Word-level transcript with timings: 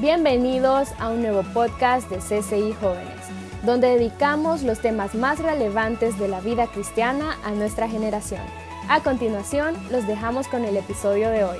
Bienvenidos 0.00 0.88
a 0.98 1.10
un 1.10 1.20
nuevo 1.20 1.42
podcast 1.52 2.08
de 2.08 2.16
CCI 2.20 2.72
Jóvenes, 2.72 3.20
donde 3.66 3.88
dedicamos 3.88 4.62
los 4.62 4.80
temas 4.80 5.14
más 5.14 5.40
relevantes 5.40 6.18
de 6.18 6.26
la 6.26 6.40
vida 6.40 6.68
cristiana 6.68 7.38
a 7.44 7.50
nuestra 7.50 7.86
generación. 7.86 8.40
A 8.88 9.02
continuación, 9.02 9.76
los 9.90 10.06
dejamos 10.06 10.48
con 10.48 10.64
el 10.64 10.78
episodio 10.78 11.28
de 11.28 11.44
hoy. 11.44 11.58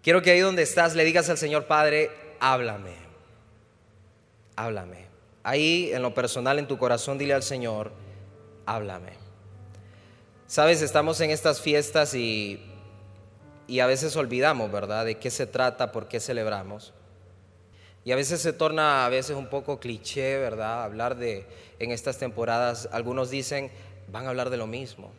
Quiero 0.00 0.22
que 0.22 0.30
ahí 0.30 0.40
donde 0.40 0.62
estás 0.62 0.94
le 0.94 1.04
digas 1.04 1.28
al 1.28 1.36
Señor 1.36 1.66
Padre, 1.66 2.10
háblame, 2.40 2.94
háblame. 4.56 5.04
Ahí 5.42 5.90
en 5.92 6.00
lo 6.00 6.14
personal, 6.14 6.58
en 6.58 6.66
tu 6.66 6.78
corazón, 6.78 7.18
dile 7.18 7.34
al 7.34 7.42
Señor, 7.42 7.92
háblame. 8.64 9.12
Sabes, 10.46 10.80
estamos 10.80 11.20
en 11.20 11.30
estas 11.30 11.60
fiestas 11.60 12.14
y 12.14 12.64
y 13.68 13.80
a 13.80 13.86
veces 13.86 14.16
olvidamos, 14.16 14.72
¿verdad?, 14.72 15.04
de 15.04 15.18
qué 15.18 15.30
se 15.30 15.46
trata, 15.46 15.92
por 15.92 16.08
qué 16.08 16.20
celebramos. 16.20 16.94
Y 18.02 18.12
a 18.12 18.16
veces 18.16 18.40
se 18.40 18.54
torna 18.54 19.04
a 19.04 19.10
veces 19.10 19.36
un 19.36 19.48
poco 19.48 19.78
cliché, 19.78 20.38
¿verdad?, 20.38 20.82
hablar 20.82 21.16
de 21.16 21.46
en 21.78 21.92
estas 21.92 22.16
temporadas, 22.16 22.88
algunos 22.92 23.28
dicen, 23.28 23.70
van 24.10 24.24
a 24.24 24.30
hablar 24.30 24.48
de 24.48 24.56
lo 24.56 24.66
mismo. 24.66 25.12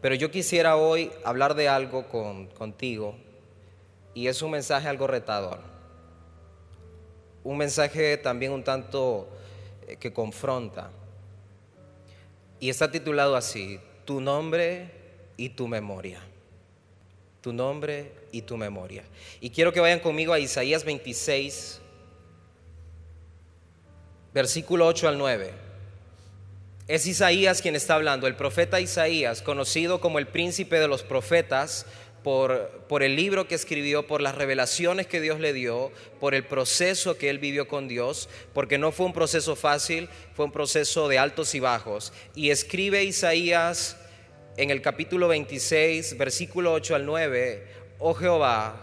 Pero 0.00 0.16
yo 0.16 0.32
quisiera 0.32 0.76
hoy 0.76 1.12
hablar 1.24 1.54
de 1.54 1.68
algo 1.68 2.08
con, 2.08 2.48
contigo 2.48 3.14
y 4.14 4.26
es 4.26 4.42
un 4.42 4.50
mensaje 4.50 4.88
algo 4.88 5.06
retador. 5.06 5.60
Un 7.44 7.56
mensaje 7.56 8.16
también 8.16 8.50
un 8.50 8.64
tanto 8.64 9.28
eh, 9.86 9.96
que 9.96 10.12
confronta. 10.12 10.90
Y 12.58 12.68
está 12.68 12.90
titulado 12.90 13.36
así, 13.36 13.78
tu 14.04 14.20
nombre 14.20 14.90
y 15.36 15.50
tu 15.50 15.68
memoria 15.68 16.20
tu 17.42 17.52
nombre 17.52 18.12
y 18.30 18.42
tu 18.42 18.56
memoria. 18.56 19.02
Y 19.40 19.50
quiero 19.50 19.72
que 19.72 19.80
vayan 19.80 20.00
conmigo 20.00 20.32
a 20.32 20.38
Isaías 20.38 20.84
26, 20.84 21.80
versículo 24.32 24.86
8 24.86 25.08
al 25.08 25.18
9. 25.18 25.52
Es 26.86 27.06
Isaías 27.06 27.60
quien 27.60 27.74
está 27.74 27.96
hablando, 27.96 28.26
el 28.26 28.36
profeta 28.36 28.80
Isaías, 28.80 29.42
conocido 29.42 30.00
como 30.00 30.18
el 30.18 30.28
príncipe 30.28 30.78
de 30.78 30.88
los 30.88 31.02
profetas 31.02 31.84
por, 32.22 32.84
por, 32.88 33.02
el 33.02 33.16
libro 33.16 33.48
que 33.48 33.56
escribió, 33.56 34.06
por 34.06 34.20
las 34.20 34.36
revelaciones 34.36 35.08
que 35.08 35.20
Dios 35.20 35.40
le 35.40 35.52
dio, 35.52 35.90
por 36.20 36.34
el 36.34 36.44
proceso 36.44 37.18
que 37.18 37.28
él 37.28 37.40
vivió 37.40 37.66
con 37.66 37.88
Dios, 37.88 38.28
porque 38.54 38.78
no 38.78 38.92
fue 38.92 39.06
un 39.06 39.12
proceso 39.12 39.56
fácil, 39.56 40.08
fue 40.36 40.44
un 40.44 40.52
proceso 40.52 41.08
de 41.08 41.18
altos 41.18 41.56
y 41.56 41.60
bajos. 41.60 42.12
Y 42.36 42.50
escribe 42.50 43.02
Isaías 43.02 43.96
en 44.56 44.70
el 44.70 44.82
capítulo 44.82 45.28
26, 45.28 46.18
versículo 46.18 46.72
8 46.72 46.94
al 46.94 47.06
9, 47.06 47.66
oh 47.98 48.14
Jehová, 48.14 48.76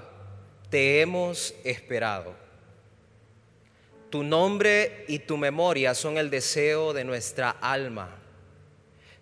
te 0.70 1.02
hemos 1.02 1.54
esperado. 1.64 2.34
Tu 4.10 4.24
nombre 4.24 5.06
y 5.08 5.20
tu 5.20 5.38
memoria 5.38 5.94
son 5.94 6.18
el 6.18 6.32
deseo 6.32 6.94
de 6.94 7.04
nuestra 7.04 7.52
alma. 7.52 8.16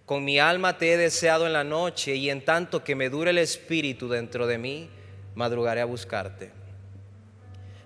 Con 0.06 0.24
mi 0.24 0.40
alma 0.40 0.78
te 0.78 0.94
he 0.94 0.98
deseado 0.98 1.46
en 1.46 1.52
la 1.52 1.66
noche 1.66 2.16
y 2.16 2.30
en 2.30 2.46
tanto 2.46 2.82
que 2.82 2.96
me 2.96 3.10
dure 3.10 3.32
el 3.32 3.40
espíritu 3.40 4.08
dentro 4.08 4.48
de 4.48 4.58
mí, 4.58 4.90
madrugaré 5.36 5.82
a 5.82 5.86
buscarte. 5.86 6.52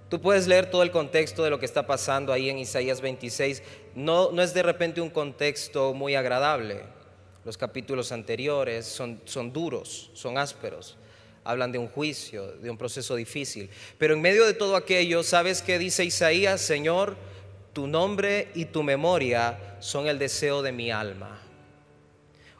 Tú 0.08 0.22
puedes 0.22 0.46
leer 0.46 0.70
todo 0.70 0.84
el 0.84 0.92
contexto 0.92 1.44
de 1.44 1.50
lo 1.50 1.58
que 1.58 1.66
está 1.66 1.88
pasando 1.88 2.32
ahí 2.32 2.50
en 2.50 2.60
Isaías 2.60 3.02
26. 3.02 3.64
No, 3.96 4.32
no 4.32 4.44
es 4.44 4.54
de 4.54 4.62
repente 4.62 5.02
un 5.02 5.10
contexto 5.10 5.96
muy 5.96 6.14
agradable 6.14 7.01
los 7.44 7.58
capítulos 7.58 8.12
anteriores 8.12 8.86
son, 8.86 9.22
son 9.26 9.52
duros, 9.52 10.12
son 10.14 10.38
ásperos, 10.38 10.98
hablan 11.44 11.72
de 11.72 11.80
un 11.80 11.88
juicio, 11.88 12.52
de 12.54 12.70
un 12.70 12.78
proceso 12.78 13.16
difícil. 13.16 13.70
Pero 13.98 14.14
en 14.14 14.22
medio 14.22 14.46
de 14.46 14.54
todo 14.54 14.76
aquello, 14.76 15.24
¿sabes 15.24 15.62
qué 15.62 15.80
dice 15.80 16.06
Isaías? 16.06 16.62
Señor, 16.62 17.16
tu 17.74 17.88
nombre 17.88 18.50
y 18.54 18.66
tu 18.66 18.84
memoria 18.84 19.78
son 19.80 20.08
el 20.08 20.20
deseo 20.20 20.62
de 20.62 20.72
mi 20.72 20.92
alma. 20.92 21.42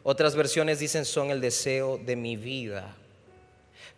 Otras 0.02 0.34
versiones 0.34 0.80
dicen 0.80 1.04
son 1.04 1.30
el 1.30 1.40
deseo 1.40 1.98
de 1.98 2.16
mi 2.16 2.36
vida. 2.36 2.96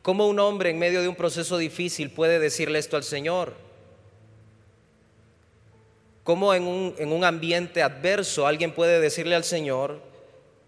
¿Cómo 0.03 0.27
un 0.27 0.39
hombre 0.39 0.69
en 0.69 0.79
medio 0.79 1.01
de 1.01 1.09
un 1.09 1.17
proceso 1.17 1.57
difícil 1.57 2.11
puede 2.11 2.39
decirle 2.39 2.79
esto 2.79 2.99
al 2.99 3.05
Señor? 3.05 3.55
¿Cómo 6.25 6.53
en 6.53 6.67
un, 6.67 6.95
en 6.99 7.11
un 7.11 7.25
ambiente 7.25 7.83
adverso 7.83 8.47
alguien 8.47 8.73
puede 8.73 9.01
decirle 9.01 9.35
al 9.35 9.45
Señor, 9.45 10.01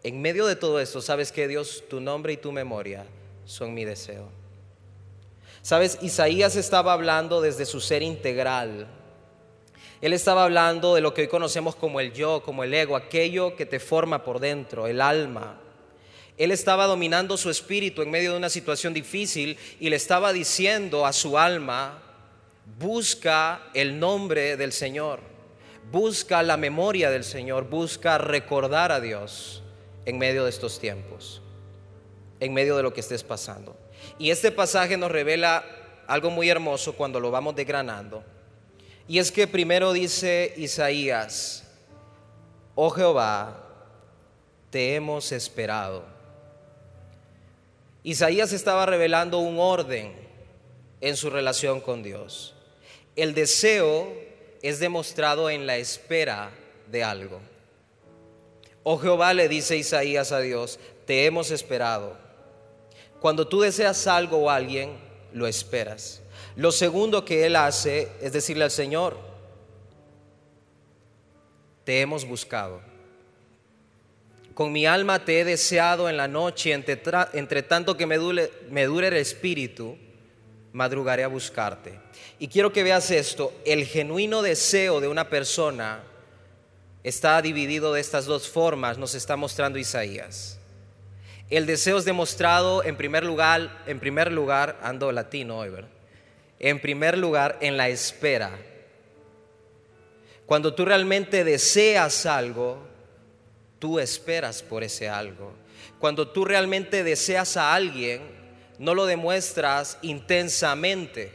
en 0.07 0.23
medio 0.23 0.47
de 0.47 0.55
todo 0.55 0.79
esto, 0.79 1.03
sabes 1.03 1.33
que 1.33 1.49
Dios, 1.49 1.83
tu 1.91 2.01
nombre 2.01 2.33
y 2.33 2.37
tu 2.37 2.53
memoria 2.53 3.05
son 3.45 3.75
mi 3.75 3.85
deseo. 3.85 4.29
Sabes, 5.63 5.99
Isaías 6.01 6.55
estaba 6.55 6.93
hablando 6.93 7.41
desde 7.41 7.67
su 7.67 7.81
ser 7.81 8.05
integral. 8.05 8.87
Él 10.01 10.13
estaba 10.13 10.45
hablando 10.45 10.95
de 10.95 11.01
lo 11.01 11.13
que 11.13 11.23
hoy 11.23 11.27
conocemos 11.27 11.75
como 11.75 11.99
el 11.99 12.13
yo, 12.13 12.41
como 12.45 12.63
el 12.63 12.73
ego, 12.73 12.95
aquello 12.95 13.57
que 13.57 13.67
te 13.67 13.81
forma 13.81 14.23
por 14.23 14.39
dentro, 14.39 14.87
el 14.87 15.01
alma. 15.01 15.61
Él 16.39 16.53
estaba 16.53 16.87
dominando 16.87 17.37
su 17.37 17.51
espíritu 17.51 18.01
en 18.03 18.13
medio 18.13 18.31
de 18.31 18.37
una 18.37 18.49
situación 18.49 18.95
difícil 18.95 19.59
y 19.81 19.91
le 19.91 19.97
estaba 19.97 20.33
diciendo 20.33 21.05
a 21.05 21.13
su 21.13 21.37
alma, 21.37 22.01
busca 22.79 23.61
el 23.75 23.99
nombre 23.99 24.57
del 24.57 24.71
Señor, 24.71 25.19
busca 25.91 26.45
la 26.45 26.57
memoria 26.57 27.11
del 27.11 27.25
Señor, 27.25 27.69
busca 27.69 28.19
recordar 28.19 28.93
a 28.93 29.01
Dios 29.01 29.65
en 30.07 30.19
medio 30.19 30.45
de 30.45 30.51
estos 30.51 30.79
tiempos, 30.79 31.43
en 32.41 32.55
medio 32.55 32.77
de 32.77 32.83
lo 32.83 32.95
que 32.95 33.01
estés 33.01 33.23
pasando. 33.23 33.77
Y 34.19 34.31
este 34.31 34.51
pasaje 34.51 34.97
nos 34.97 35.11
revela 35.11 35.65
algo 36.07 36.31
muy 36.31 36.49
hermoso 36.49 36.95
cuando 36.95 37.21
lo 37.21 37.31
vamos 37.31 37.55
desgranando. 37.57 38.25
Y 39.09 39.19
es 39.19 39.31
que 39.31 39.47
primero 39.47 39.93
dice 39.93 40.55
Isaías, 40.57 41.65
oh 42.75 42.91
Jehová, 42.91 43.63
te 44.71 44.95
hemos 44.95 45.33
esperado. 45.33 46.05
Isaías 48.03 48.53
estaba 48.53 48.87
revelando 48.87 49.39
un 49.39 49.59
orden 49.59 50.15
en 51.01 51.17
su 51.17 51.31
relación 51.31 51.81
con 51.81 52.03
Dios. 52.03 52.55
El 53.17 53.35
deseo 53.35 54.13
es 54.63 54.79
demostrado 54.79 55.51
en 55.51 55.67
la 55.67 55.77
espera 55.77 56.51
de 56.91 57.03
algo. 57.03 57.41
Oh 58.89 58.99
Jehová, 58.99 59.35
le 59.35 59.49
dice 59.49 59.77
Isaías 59.77 60.31
a 60.31 60.39
Dios, 60.39 60.79
te 61.07 61.27
hemos 61.27 61.51
esperado. 61.51 62.17
Cuando 63.19 63.49
tú 63.49 63.63
deseas 63.63 64.07
algo 64.07 64.37
o 64.37 64.49
alguien, 64.49 64.97
lo 65.33 65.49
esperas. 65.49 66.23
Lo 66.55 66.71
segundo 66.71 67.25
que 67.25 67.47
Él 67.47 67.57
hace 67.57 68.07
es 68.21 68.33
decirle 68.33 68.63
al 68.63 68.71
Señor, 68.71 69.19
te 71.83 72.01
hemos 72.01 72.25
buscado. 72.25 72.81
Con 74.55 74.71
mi 74.71 74.87
alma 74.87 75.25
te 75.25 75.41
he 75.41 75.45
deseado 75.45 76.09
en 76.09 76.17
la 76.17 76.29
noche, 76.29 76.73
entre, 76.73 76.97
entre 77.33 77.65
tanto 77.65 77.97
que 77.97 78.07
me 78.07 78.19
dure, 78.19 78.53
me 78.71 78.85
dure 78.85 79.09
el 79.09 79.15
espíritu, 79.15 79.97
madrugaré 80.73 81.25
a 81.25 81.29
buscarte. 81.29 81.99
Y 82.39 82.47
quiero 82.47 82.73
que 82.73 82.85
veas 82.85 83.11
esto, 83.11 83.53
el 83.65 83.85
genuino 83.85 84.43
deseo 84.43 85.01
de 85.01 85.09
una 85.09 85.29
persona 85.29 86.05
está 87.07 87.41
dividido 87.41 87.93
de 87.93 88.01
estas 88.01 88.25
dos 88.25 88.49
formas, 88.49 88.99
nos 88.99 89.15
está 89.15 89.37
mostrando 89.37 89.79
Isaías. 89.79 90.59
El 91.49 91.65
deseo 91.65 91.99
es 91.99 92.05
demostrado 92.05 92.83
en 92.83 92.97
primer 92.97 93.23
lugar, 93.23 93.85
en 93.87 94.01
primer 94.01 94.33
lugar, 94.33 94.77
ando 94.83 95.13
latino 95.13 95.59
hoy, 95.59 95.69
¿verdad? 95.69 95.91
En 96.59 96.81
primer 96.81 97.17
lugar, 97.17 97.59
en 97.61 97.77
la 97.77 97.89
espera. 97.89 98.59
Cuando 100.47 100.75
tú 100.75 100.85
realmente 100.85 101.45
deseas 101.45 102.27
algo, 102.27 102.85
tú 103.79 104.01
esperas 104.01 104.65
por 104.65 104.83
ese 104.83 105.09
algo. 105.09 105.53
Cuando 106.01 106.27
tú 106.27 106.45
realmente 106.45 107.05
deseas 107.05 107.57
a 107.57 107.73
alguien, 107.73 108.23
no 108.81 108.97
lo 108.97 109.07
demuestras 109.07 109.97
intensamente, 110.03 111.33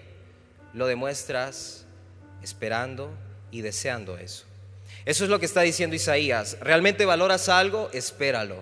lo 0.74 0.86
demuestras 0.88 1.86
esperando 2.42 3.14
y 3.52 3.62
deseando 3.62 4.18
eso. 4.18 4.51
Eso 5.06 5.24
es 5.24 5.30
lo 5.30 5.40
que 5.40 5.46
está 5.46 5.62
diciendo 5.62 5.96
Isaías. 5.96 6.58
¿Realmente 6.62 7.06
valoras 7.06 7.50
algo? 7.50 7.90
Espéralo. 7.94 8.58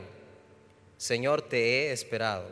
Señor, 0.98 1.42
te 1.42 1.58
he 1.60 1.92
esperado. 1.92 2.46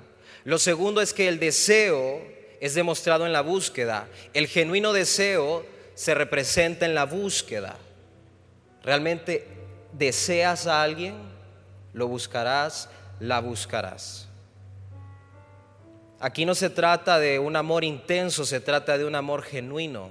Lo 0.43 0.59
segundo 0.59 1.01
es 1.01 1.13
que 1.13 1.27
el 1.27 1.39
deseo 1.39 2.21
es 2.59 2.73
demostrado 2.73 3.25
en 3.25 3.33
la 3.33 3.41
búsqueda. 3.41 4.07
El 4.33 4.47
genuino 4.47 4.93
deseo 4.93 5.65
se 5.95 6.13
representa 6.13 6.85
en 6.85 6.95
la 6.95 7.05
búsqueda. 7.05 7.77
¿Realmente 8.83 9.47
deseas 9.93 10.67
a 10.67 10.81
alguien? 10.81 11.15
Lo 11.93 12.07
buscarás, 12.07 12.89
la 13.19 13.39
buscarás. 13.39 14.27
Aquí 16.19 16.45
no 16.45 16.55
se 16.55 16.69
trata 16.69 17.19
de 17.19 17.39
un 17.39 17.55
amor 17.55 17.83
intenso, 17.83 18.45
se 18.45 18.59
trata 18.59 18.97
de 18.97 19.05
un 19.05 19.15
amor 19.15 19.43
genuino. 19.43 20.09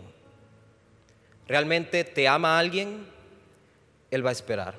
¿Realmente 1.48 2.04
te 2.04 2.28
ama 2.28 2.58
alguien? 2.58 3.06
Él 4.10 4.24
va 4.24 4.30
a 4.30 4.32
esperar. 4.32 4.74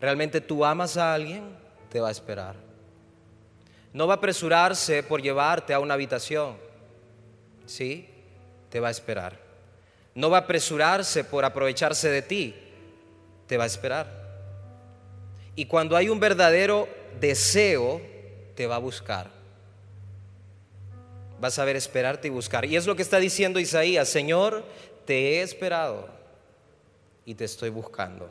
Realmente 0.00 0.40
tú 0.40 0.64
amas 0.64 0.96
a 0.96 1.14
alguien, 1.14 1.44
te 1.88 2.00
va 2.00 2.08
a 2.08 2.10
esperar. 2.10 2.56
No 3.92 4.06
va 4.06 4.14
a 4.14 4.16
apresurarse 4.16 5.02
por 5.02 5.22
llevarte 5.22 5.74
a 5.74 5.78
una 5.78 5.94
habitación. 5.94 6.56
¿Sí? 7.66 8.08
Te 8.68 8.80
va 8.80 8.88
a 8.88 8.90
esperar. 8.90 9.38
No 10.14 10.28
va 10.28 10.38
a 10.38 10.40
apresurarse 10.40 11.24
por 11.24 11.44
aprovecharse 11.44 12.08
de 12.08 12.22
ti. 12.22 12.54
Te 13.46 13.56
va 13.56 13.64
a 13.64 13.68
esperar. 13.68 14.08
Y 15.54 15.66
cuando 15.66 15.96
hay 15.96 16.08
un 16.08 16.18
verdadero 16.18 16.88
deseo, 17.20 18.00
te 18.56 18.66
va 18.66 18.76
a 18.76 18.78
buscar. 18.78 19.30
Vas 21.40 21.58
a 21.58 21.64
ver 21.64 21.76
esperarte 21.76 22.28
y 22.28 22.30
buscar. 22.30 22.64
Y 22.64 22.76
es 22.76 22.86
lo 22.86 22.96
que 22.96 23.02
está 23.02 23.18
diciendo 23.18 23.60
Isaías, 23.60 24.08
Señor, 24.08 24.64
te 25.04 25.38
he 25.38 25.42
esperado 25.42 26.21
y 27.24 27.34
te 27.34 27.44
estoy 27.44 27.70
buscando. 27.70 28.28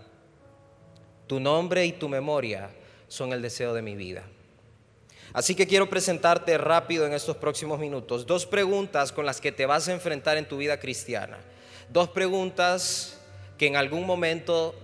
Tu 1.27 1.39
nombre 1.39 1.85
y 1.85 1.93
tu 1.93 2.09
memoria 2.09 2.69
son 3.07 3.33
el 3.33 3.41
deseo 3.41 3.73
de 3.73 3.81
mi 3.81 3.95
vida. 3.95 4.23
Así 5.33 5.55
que 5.55 5.67
quiero 5.67 5.89
presentarte 5.89 6.57
rápido 6.57 7.05
en 7.05 7.13
estos 7.13 7.37
próximos 7.37 7.79
minutos 7.79 8.25
dos 8.25 8.45
preguntas 8.45 9.11
con 9.11 9.25
las 9.25 9.39
que 9.39 9.51
te 9.51 9.65
vas 9.65 9.87
a 9.87 9.93
enfrentar 9.93 10.37
en 10.37 10.47
tu 10.47 10.57
vida 10.57 10.79
cristiana. 10.79 11.37
Dos 11.89 12.09
preguntas 12.09 13.17
que 13.57 13.67
en 13.67 13.75
algún 13.75 14.05
momento 14.05 14.75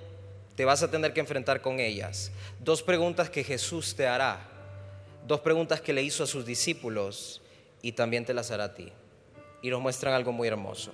te 0.56 0.64
vas 0.64 0.84
a 0.84 0.90
tener 0.90 1.14
que 1.14 1.20
enfrentar 1.20 1.62
con 1.62 1.80
ellas. 1.80 2.32
Dos 2.60 2.82
preguntas 2.82 3.30
que 3.30 3.44
Jesús 3.44 3.96
te 3.96 4.08
hará. 4.08 4.40
Dos 5.28 5.42
preguntas 5.42 5.82
que 5.82 5.94
le 5.94 6.02
hizo 6.02 6.24
a 6.24 6.28
sus 6.28 6.46
discípulos 6.46 7.42
y 7.82 7.92
también 7.92 8.24
te 8.24 8.34
las 8.34 8.52
hará 8.52 8.66
a 8.66 8.74
ti. 8.74 8.92
Y 9.62 9.70
nos 9.70 9.82
muestran 9.82 10.14
algo 10.14 10.32
muy 10.32 10.48
hermoso. 10.48 10.94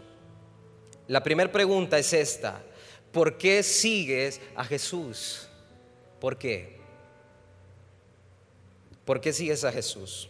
La 1.08 1.22
primera 1.22 1.52
pregunta 1.52 2.00
es 2.00 2.12
esta. 2.14 2.62
¿Por 3.14 3.38
qué 3.38 3.62
sigues 3.62 4.42
a 4.56 4.66
Jesús? 4.66 5.48
¿Por 6.20 6.38
qué? 6.38 6.80
¿Por 9.06 9.22
qué 9.22 9.32
sigues 9.32 9.64
a 9.64 9.72
Jesús? 9.72 10.30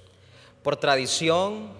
¿Por 0.61 0.75
tradición? 0.75 1.71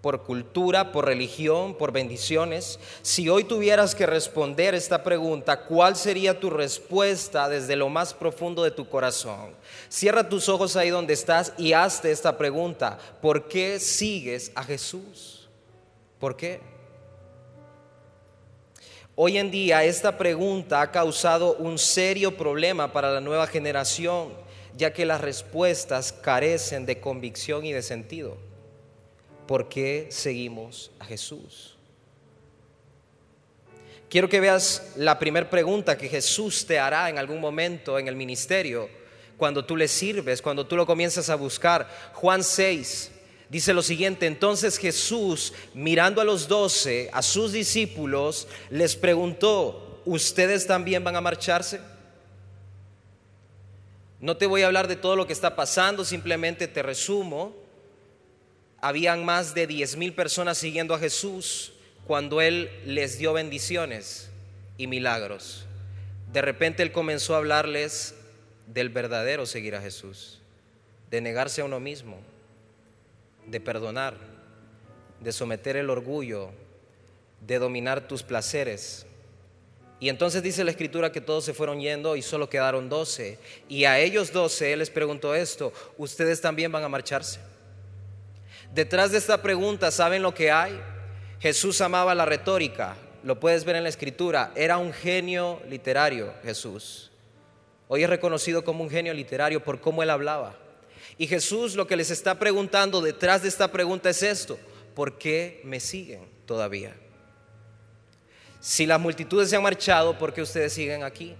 ¿Por 0.00 0.22
cultura? 0.22 0.92
¿Por 0.92 1.06
religión? 1.06 1.74
¿Por 1.74 1.90
bendiciones? 1.90 2.78
Si 3.02 3.28
hoy 3.28 3.42
tuvieras 3.42 3.96
que 3.96 4.06
responder 4.06 4.74
esta 4.74 5.02
pregunta, 5.02 5.64
¿cuál 5.64 5.96
sería 5.96 6.38
tu 6.38 6.48
respuesta 6.48 7.48
desde 7.48 7.74
lo 7.74 7.88
más 7.88 8.14
profundo 8.14 8.62
de 8.62 8.70
tu 8.70 8.88
corazón? 8.88 9.54
Cierra 9.88 10.28
tus 10.28 10.48
ojos 10.48 10.76
ahí 10.76 10.90
donde 10.90 11.14
estás 11.14 11.54
y 11.58 11.72
hazte 11.72 12.12
esta 12.12 12.38
pregunta. 12.38 12.98
¿Por 13.20 13.48
qué 13.48 13.80
sigues 13.80 14.52
a 14.54 14.62
Jesús? 14.62 15.48
¿Por 16.20 16.36
qué? 16.36 16.73
Hoy 19.16 19.38
en 19.38 19.52
día 19.52 19.84
esta 19.84 20.18
pregunta 20.18 20.80
ha 20.80 20.90
causado 20.90 21.54
un 21.54 21.78
serio 21.78 22.36
problema 22.36 22.92
para 22.92 23.12
la 23.12 23.20
nueva 23.20 23.46
generación, 23.46 24.32
ya 24.76 24.92
que 24.92 25.06
las 25.06 25.20
respuestas 25.20 26.12
carecen 26.12 26.84
de 26.84 26.98
convicción 26.98 27.64
y 27.64 27.72
de 27.72 27.82
sentido. 27.82 28.36
¿Por 29.46 29.68
qué 29.68 30.08
seguimos 30.10 30.90
a 30.98 31.04
Jesús? 31.04 31.76
Quiero 34.08 34.28
que 34.28 34.40
veas 34.40 34.94
la 34.96 35.16
primera 35.16 35.48
pregunta 35.48 35.96
que 35.96 36.08
Jesús 36.08 36.66
te 36.66 36.80
hará 36.80 37.08
en 37.08 37.16
algún 37.16 37.40
momento 37.40 38.00
en 38.00 38.08
el 38.08 38.16
ministerio, 38.16 38.88
cuando 39.36 39.64
tú 39.64 39.76
le 39.76 39.86
sirves, 39.86 40.42
cuando 40.42 40.66
tú 40.66 40.74
lo 40.74 40.86
comienzas 40.86 41.30
a 41.30 41.36
buscar. 41.36 41.88
Juan 42.14 42.42
6, 42.42 43.12
Dice 43.54 43.72
lo 43.72 43.82
siguiente, 43.82 44.26
entonces 44.26 44.78
Jesús, 44.78 45.52
mirando 45.74 46.20
a 46.20 46.24
los 46.24 46.48
doce, 46.48 47.08
a 47.12 47.22
sus 47.22 47.52
discípulos, 47.52 48.48
les 48.68 48.96
preguntó, 48.96 50.02
¿ustedes 50.04 50.66
también 50.66 51.04
van 51.04 51.14
a 51.14 51.20
marcharse? 51.20 51.80
No 54.18 54.36
te 54.36 54.46
voy 54.46 54.62
a 54.62 54.66
hablar 54.66 54.88
de 54.88 54.96
todo 54.96 55.14
lo 55.14 55.28
que 55.28 55.32
está 55.32 55.54
pasando, 55.54 56.04
simplemente 56.04 56.66
te 56.66 56.82
resumo. 56.82 57.54
Habían 58.80 59.24
más 59.24 59.54
de 59.54 59.68
diez 59.68 59.96
mil 59.96 60.14
personas 60.14 60.58
siguiendo 60.58 60.92
a 60.92 60.98
Jesús 60.98 61.74
cuando 62.08 62.40
Él 62.40 62.68
les 62.84 63.18
dio 63.18 63.34
bendiciones 63.34 64.30
y 64.78 64.88
milagros. 64.88 65.64
De 66.32 66.42
repente 66.42 66.82
Él 66.82 66.90
comenzó 66.90 67.36
a 67.36 67.38
hablarles 67.38 68.16
del 68.66 68.88
verdadero 68.88 69.46
seguir 69.46 69.76
a 69.76 69.80
Jesús, 69.80 70.40
de 71.08 71.20
negarse 71.20 71.60
a 71.60 71.66
uno 71.66 71.78
mismo 71.78 72.33
de 73.46 73.60
perdonar, 73.60 74.16
de 75.20 75.32
someter 75.32 75.76
el 75.76 75.90
orgullo, 75.90 76.50
de 77.40 77.58
dominar 77.58 78.08
tus 78.08 78.22
placeres. 78.22 79.06
Y 80.00 80.08
entonces 80.08 80.42
dice 80.42 80.64
la 80.64 80.70
escritura 80.70 81.12
que 81.12 81.20
todos 81.20 81.44
se 81.44 81.54
fueron 81.54 81.80
yendo 81.80 82.16
y 82.16 82.22
solo 82.22 82.48
quedaron 82.48 82.88
doce. 82.88 83.38
Y 83.68 83.84
a 83.84 83.98
ellos 83.98 84.32
doce 84.32 84.72
Él 84.72 84.80
les 84.80 84.90
preguntó 84.90 85.34
esto, 85.34 85.72
¿ustedes 85.96 86.40
también 86.40 86.72
van 86.72 86.84
a 86.84 86.88
marcharse? 86.88 87.40
Detrás 88.74 89.12
de 89.12 89.18
esta 89.18 89.40
pregunta, 89.40 89.90
¿saben 89.90 90.22
lo 90.22 90.34
que 90.34 90.50
hay? 90.50 90.80
Jesús 91.40 91.80
amaba 91.80 92.14
la 92.14 92.24
retórica, 92.24 92.96
lo 93.22 93.38
puedes 93.38 93.64
ver 93.64 93.76
en 93.76 93.84
la 93.84 93.88
escritura, 93.88 94.52
era 94.56 94.78
un 94.78 94.92
genio 94.92 95.60
literario 95.68 96.34
Jesús. 96.42 97.10
Hoy 97.86 98.02
es 98.02 98.10
reconocido 98.10 98.64
como 98.64 98.82
un 98.82 98.90
genio 98.90 99.14
literario 99.14 99.62
por 99.62 99.80
cómo 99.80 100.02
él 100.02 100.10
hablaba. 100.10 100.56
Y 101.16 101.26
Jesús 101.26 101.74
lo 101.74 101.86
que 101.86 101.96
les 101.96 102.10
está 102.10 102.38
preguntando 102.38 103.00
detrás 103.00 103.42
de 103.42 103.48
esta 103.48 103.70
pregunta 103.70 104.10
es 104.10 104.22
esto, 104.22 104.58
¿por 104.94 105.16
qué 105.18 105.60
me 105.64 105.80
siguen 105.80 106.26
todavía? 106.46 106.94
Si 108.60 108.86
las 108.86 109.00
multitudes 109.00 109.50
se 109.50 109.56
han 109.56 109.62
marchado, 109.62 110.18
¿por 110.18 110.32
qué 110.32 110.42
ustedes 110.42 110.72
siguen 110.72 111.02
aquí? 111.02 111.34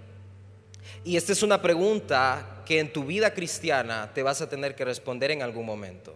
Y 1.03 1.17
esta 1.17 1.33
es 1.33 1.43
una 1.43 1.61
pregunta 1.61 2.63
que 2.65 2.79
en 2.79 2.91
tu 2.91 3.05
vida 3.05 3.33
cristiana 3.33 4.11
te 4.13 4.23
vas 4.23 4.41
a 4.41 4.49
tener 4.49 4.75
que 4.75 4.85
responder 4.85 5.31
en 5.31 5.41
algún 5.41 5.65
momento. 5.65 6.15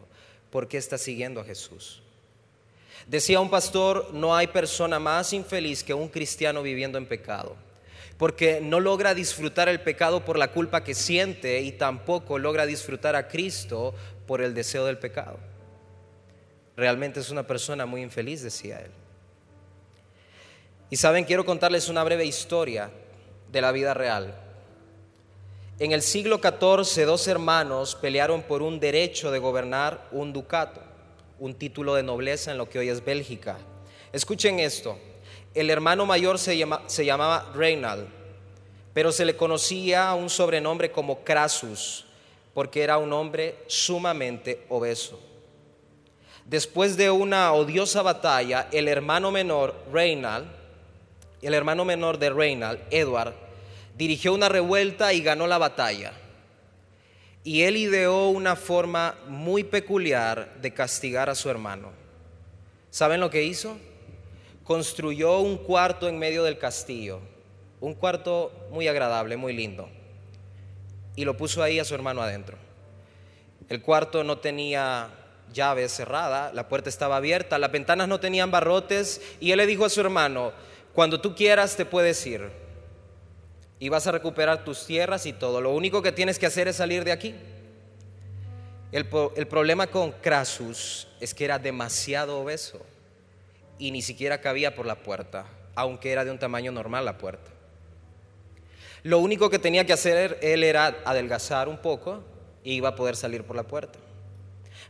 ¿Por 0.50 0.68
qué 0.68 0.78
estás 0.78 1.02
siguiendo 1.02 1.42
a 1.42 1.44
Jesús? 1.44 2.02
Decía 3.08 3.40
un 3.40 3.50
pastor, 3.50 4.10
no 4.14 4.36
hay 4.36 4.48
persona 4.48 5.00
más 5.00 5.34
infeliz 5.34 5.84
que 5.84 5.94
un 5.94 6.10
cristiano 6.10 6.62
viviendo 6.62 6.98
en 6.98 7.06
pecado 7.06 7.56
porque 8.20 8.60
no 8.62 8.82
logra 8.82 9.14
disfrutar 9.14 9.70
el 9.70 9.80
pecado 9.80 10.26
por 10.26 10.38
la 10.38 10.52
culpa 10.52 10.84
que 10.84 10.94
siente 10.94 11.62
y 11.62 11.72
tampoco 11.72 12.38
logra 12.38 12.66
disfrutar 12.66 13.16
a 13.16 13.30
Cristo 13.30 13.96
por 14.28 14.42
el 14.42 14.54
deseo 14.54 14.86
del 14.86 14.98
pecado. 14.98 15.38
Realmente 16.76 17.22
es 17.22 17.30
una 17.30 17.48
persona 17.48 17.86
muy 17.86 18.02
infeliz, 18.02 18.44
decía 18.44 18.82
él. 18.82 18.92
Y 20.90 20.98
saben, 20.98 21.24
quiero 21.24 21.46
contarles 21.46 21.88
una 21.88 22.04
breve 22.04 22.26
historia 22.26 22.92
de 23.50 23.62
la 23.62 23.72
vida 23.72 23.94
real. 23.94 24.36
En 25.80 25.94
el 25.94 26.02
siglo 26.02 26.42
XIV, 26.44 27.06
dos 27.06 27.26
hermanos 27.30 27.96
pelearon 27.96 28.42
por 28.42 28.62
un 28.62 28.82
derecho 28.82 29.32
de 29.32 29.40
gobernar 29.40 30.10
un 30.12 30.34
ducato, 30.34 30.82
un 31.40 31.56
título 31.56 31.96
de 31.96 32.04
nobleza 32.04 32.52
en 32.52 32.58
lo 32.58 32.68
que 32.68 32.80
hoy 32.80 32.90
es 32.90 33.06
Bélgica. 33.06 33.58
Escuchen 34.12 34.60
esto. 34.60 35.00
El 35.54 35.70
hermano 35.70 36.06
mayor 36.06 36.38
se, 36.38 36.58
llamaba 36.58 37.52
Reinald, 37.56 38.08
pero 38.94 39.12
se 39.12 39.26
le 39.26 39.36
conocía 39.36 40.14
un 40.14 40.30
sobrenombre 40.30 40.92
como 40.92 41.24
Crasus, 41.24 42.06
porque 42.54 42.84
era 42.84 42.98
un 42.98 43.12
hombre 43.14 43.64
sumamente 43.68 44.66
obeso. 44.70 45.20
Después 46.46 46.98
de 46.98 47.10
una 47.10 47.52
odiosa 47.54 48.02
batalla, 48.02 48.68
el 48.72 48.88
hermano 48.88 49.32
menor, 49.32 49.76
Reinald, 49.92 50.48
el 51.42 51.54
hermano 51.54 51.86
menor 51.86 52.20
de 52.20 52.30
Reinald, 52.30 52.80
Edward, 52.92 53.34
dirigió 53.98 54.34
una 54.34 54.50
revuelta 54.50 55.14
y 55.14 55.22
ganó 55.22 55.48
la 55.48 55.58
batalla. 55.58 56.14
Y 57.44 57.64
él 57.64 57.78
ideó 57.78 58.30
una 58.30 58.56
forma 58.56 59.16
muy 59.28 59.64
peculiar 59.64 60.56
de 60.62 60.74
castigar 60.74 61.30
a 61.30 61.36
su 61.36 61.50
hermano. 61.50 61.92
¿Saben 62.92 63.20
lo 63.20 63.30
que 63.30 63.44
hizo? 63.44 63.78
Construyó 64.70 65.40
un 65.40 65.58
cuarto 65.58 66.08
en 66.08 66.20
medio 66.20 66.44
del 66.44 66.60
castillo, 66.60 67.22
un 67.82 67.96
cuarto 67.96 68.52
muy 68.70 68.88
agradable, 68.88 69.36
muy 69.36 69.52
lindo, 69.52 69.90
y 71.16 71.26
lo 71.26 71.36
puso 71.36 71.64
ahí 71.64 71.80
a 71.80 71.84
su 71.84 71.96
hermano 71.96 72.22
adentro. 72.22 72.56
El 73.68 73.82
cuarto 73.82 74.24
no 74.24 74.38
tenía 74.38 75.10
llave 75.52 75.90
cerrada, 75.90 76.54
la 76.54 76.70
puerta 76.70 76.88
estaba 76.88 77.18
abierta, 77.18 77.58
las 77.58 77.72
ventanas 77.72 78.08
no 78.08 78.20
tenían 78.20 78.52
barrotes, 78.52 79.24
y 79.40 79.50
él 79.50 79.58
le 79.58 79.66
dijo 79.66 79.86
a 79.86 79.90
su 79.90 80.02
hermano, 80.02 80.52
cuando 80.94 81.20
tú 81.20 81.34
quieras 81.34 81.76
te 81.76 81.86
puedes 81.86 82.24
ir, 82.28 82.52
y 83.80 83.90
vas 83.90 84.06
a 84.06 84.12
recuperar 84.12 84.64
tus 84.64 84.86
tierras 84.86 85.26
y 85.26 85.34
todo, 85.34 85.62
lo 85.62 85.72
único 85.72 86.04
que 86.04 86.12
tienes 86.12 86.38
que 86.38 86.46
hacer 86.46 86.68
es 86.68 86.76
salir 86.76 87.04
de 87.04 87.12
aquí. 87.12 87.34
El, 88.92 89.08
el 89.36 89.48
problema 89.48 89.88
con 89.88 90.12
Crasus 90.12 91.08
es 91.20 91.34
que 91.34 91.46
era 91.46 91.58
demasiado 91.58 92.40
obeso 92.40 92.86
y 93.80 93.92
ni 93.92 94.02
siquiera 94.02 94.42
cabía 94.42 94.76
por 94.76 94.86
la 94.86 94.96
puerta, 94.96 95.46
aunque 95.74 96.12
era 96.12 96.26
de 96.26 96.32
un 96.32 96.38
tamaño 96.38 96.72
normal 96.72 97.06
la 97.06 97.18
puerta. 97.18 97.50
Lo 99.04 99.20
único 99.20 99.50
que 99.50 99.60
tenía 99.60 99.86
que 99.86 99.94
hacer 99.94 100.38
él 100.42 100.64
era 100.64 101.02
adelgazar 101.06 101.70
un 101.70 101.78
poco 101.78 102.24
y 102.64 102.74
iba 102.74 102.90
a 102.90 102.96
poder 102.96 103.16
salir 103.16 103.44
por 103.44 103.56
la 103.56 103.64
puerta. 103.64 103.98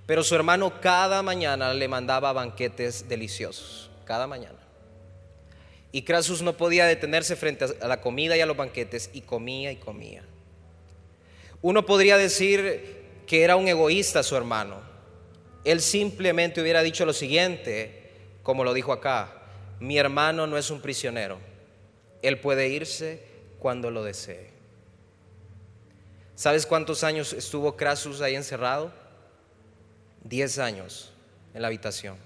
Pero 0.06 0.24
su 0.24 0.34
hermano 0.34 0.82
cada 0.82 1.22
mañana 1.22 1.74
le 1.74 1.88
mandaba 1.88 2.34
banquetes 2.34 3.08
deliciosos, 3.08 3.92
cada 4.06 4.26
mañana. 4.26 4.58
Y 5.92 6.02
Crasus 6.02 6.42
no 6.42 6.58
podía 6.58 6.86
detenerse 6.86 7.36
frente 7.36 7.66
a 7.80 7.88
la 7.88 8.02
comida 8.02 8.36
y 8.36 8.42
a 8.42 8.46
los 8.48 8.58
banquetes 8.58 9.12
y 9.14 9.22
comía 9.22 9.72
y 9.72 9.76
comía. 9.76 10.24
Uno 11.62 11.86
podría 11.86 12.18
decir 12.18 13.06
que 13.28 13.44
era 13.44 13.56
un 13.56 13.68
egoísta 13.68 14.24
su 14.24 14.36
hermano. 14.36 14.82
Él 15.64 15.82
simplemente 15.82 16.62
hubiera 16.62 16.82
dicho 16.82 17.06
lo 17.06 17.14
siguiente, 17.14 17.99
como 18.50 18.64
lo 18.64 18.74
dijo 18.74 18.92
acá, 18.92 19.32
mi 19.80 20.00
hermano 20.00 20.48
no 20.48 20.58
es 20.58 20.72
un 20.72 20.82
prisionero, 20.82 21.38
él 22.24 22.40
puede 22.40 22.68
irse 22.68 23.24
cuando 23.60 23.92
lo 23.92 24.04
desee. 24.04 24.50
¿Sabes 26.34 26.66
cuántos 26.66 27.04
años 27.04 27.32
estuvo 27.34 27.78
Crasus 27.78 28.22
ahí 28.22 28.34
encerrado? 28.34 28.92
Diez 30.24 30.58
años 30.58 31.14
en 31.54 31.62
la 31.62 31.68
habitación. 31.68 32.18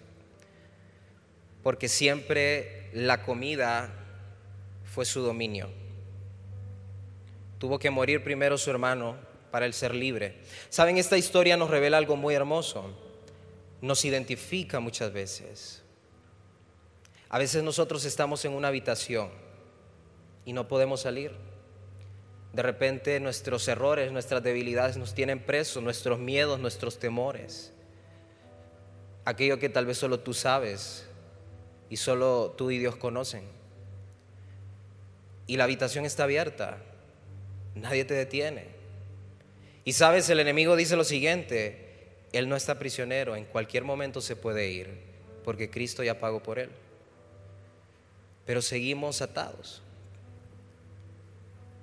Porque 1.61 1.89
siempre 1.89 2.89
la 2.93 3.21
comida 3.23 3.93
fue 4.85 5.03
su 5.03 5.19
dominio. 5.23 5.69
Tuvo 7.57 7.79
que 7.79 7.89
morir 7.89 8.23
primero 8.23 8.57
su 8.57 8.69
hermano 8.69 9.17
para 9.51 9.65
él 9.65 9.73
ser 9.73 9.93
libre. 9.93 10.37
Saben, 10.69 10.97
esta 10.97 11.17
historia 11.17 11.57
nos 11.57 11.69
revela 11.69 11.97
algo 11.97 12.15
muy 12.15 12.33
hermoso. 12.33 12.97
Nos 13.81 14.05
identifica 14.05 14.79
muchas 14.79 15.11
veces. 15.11 15.82
A 17.33 17.39
veces 17.39 17.63
nosotros 17.63 18.05
estamos 18.05 18.45
en 18.45 18.53
una 18.53 18.67
habitación 18.67 19.31
y 20.45 20.53
no 20.53 20.67
podemos 20.67 21.01
salir. 21.01 21.31
De 22.53 22.61
repente 22.61 23.19
nuestros 23.19 23.67
errores, 23.67 24.11
nuestras 24.11 24.43
debilidades 24.43 24.97
nos 24.97 25.15
tienen 25.15 25.39
presos, 25.39 25.81
nuestros 25.81 26.19
miedos, 26.19 26.59
nuestros 26.59 26.99
temores. 26.99 27.73
Aquello 29.25 29.57
que 29.57 29.67
tal 29.67 29.87
vez 29.87 29.97
solo 29.97 30.19
tú 30.19 30.35
sabes 30.35 31.07
y 31.89 31.97
solo 31.97 32.53
tú 32.55 32.69
y 32.69 32.77
Dios 32.77 32.97
conocen. 32.97 33.45
Y 35.47 35.57
la 35.57 35.63
habitación 35.63 36.05
está 36.05 36.25
abierta, 36.25 36.77
nadie 37.73 38.05
te 38.05 38.13
detiene. 38.13 38.67
Y 39.85 39.93
sabes, 39.93 40.29
el 40.29 40.39
enemigo 40.39 40.75
dice 40.75 40.95
lo 40.95 41.03
siguiente, 41.03 42.27
Él 42.31 42.47
no 42.47 42.55
está 42.55 42.77
prisionero, 42.77 43.35
en 43.35 43.45
cualquier 43.45 43.85
momento 43.85 44.21
se 44.21 44.35
puede 44.35 44.69
ir, 44.69 44.99
porque 45.43 45.71
Cristo 45.71 46.03
ya 46.03 46.19
pagó 46.19 46.43
por 46.43 46.59
Él. 46.59 46.69
Pero 48.45 48.61
seguimos 48.61 49.21
atados. 49.21 49.81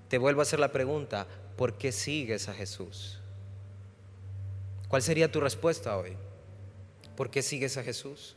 Te 0.08 0.18
vuelvo 0.18 0.40
a 0.40 0.42
hacer 0.42 0.58
la 0.58 0.72
pregunta, 0.72 1.26
¿por 1.56 1.78
qué 1.78 1.92
sigues 1.92 2.48
a 2.48 2.54
Jesús? 2.54 3.20
¿Cuál 4.88 5.02
sería 5.02 5.30
tu 5.30 5.40
respuesta 5.40 5.96
hoy? 5.96 6.16
¿Por 7.16 7.30
qué 7.30 7.42
sigues 7.42 7.76
a 7.76 7.84
Jesús? 7.84 8.36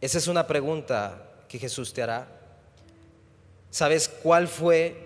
Esa 0.00 0.18
es 0.18 0.26
una 0.26 0.46
pregunta 0.46 1.44
que 1.48 1.58
Jesús 1.58 1.92
te 1.92 2.02
hará. 2.02 2.26
¿Sabes 3.70 4.08
cuál 4.08 4.48
fue 4.48 4.96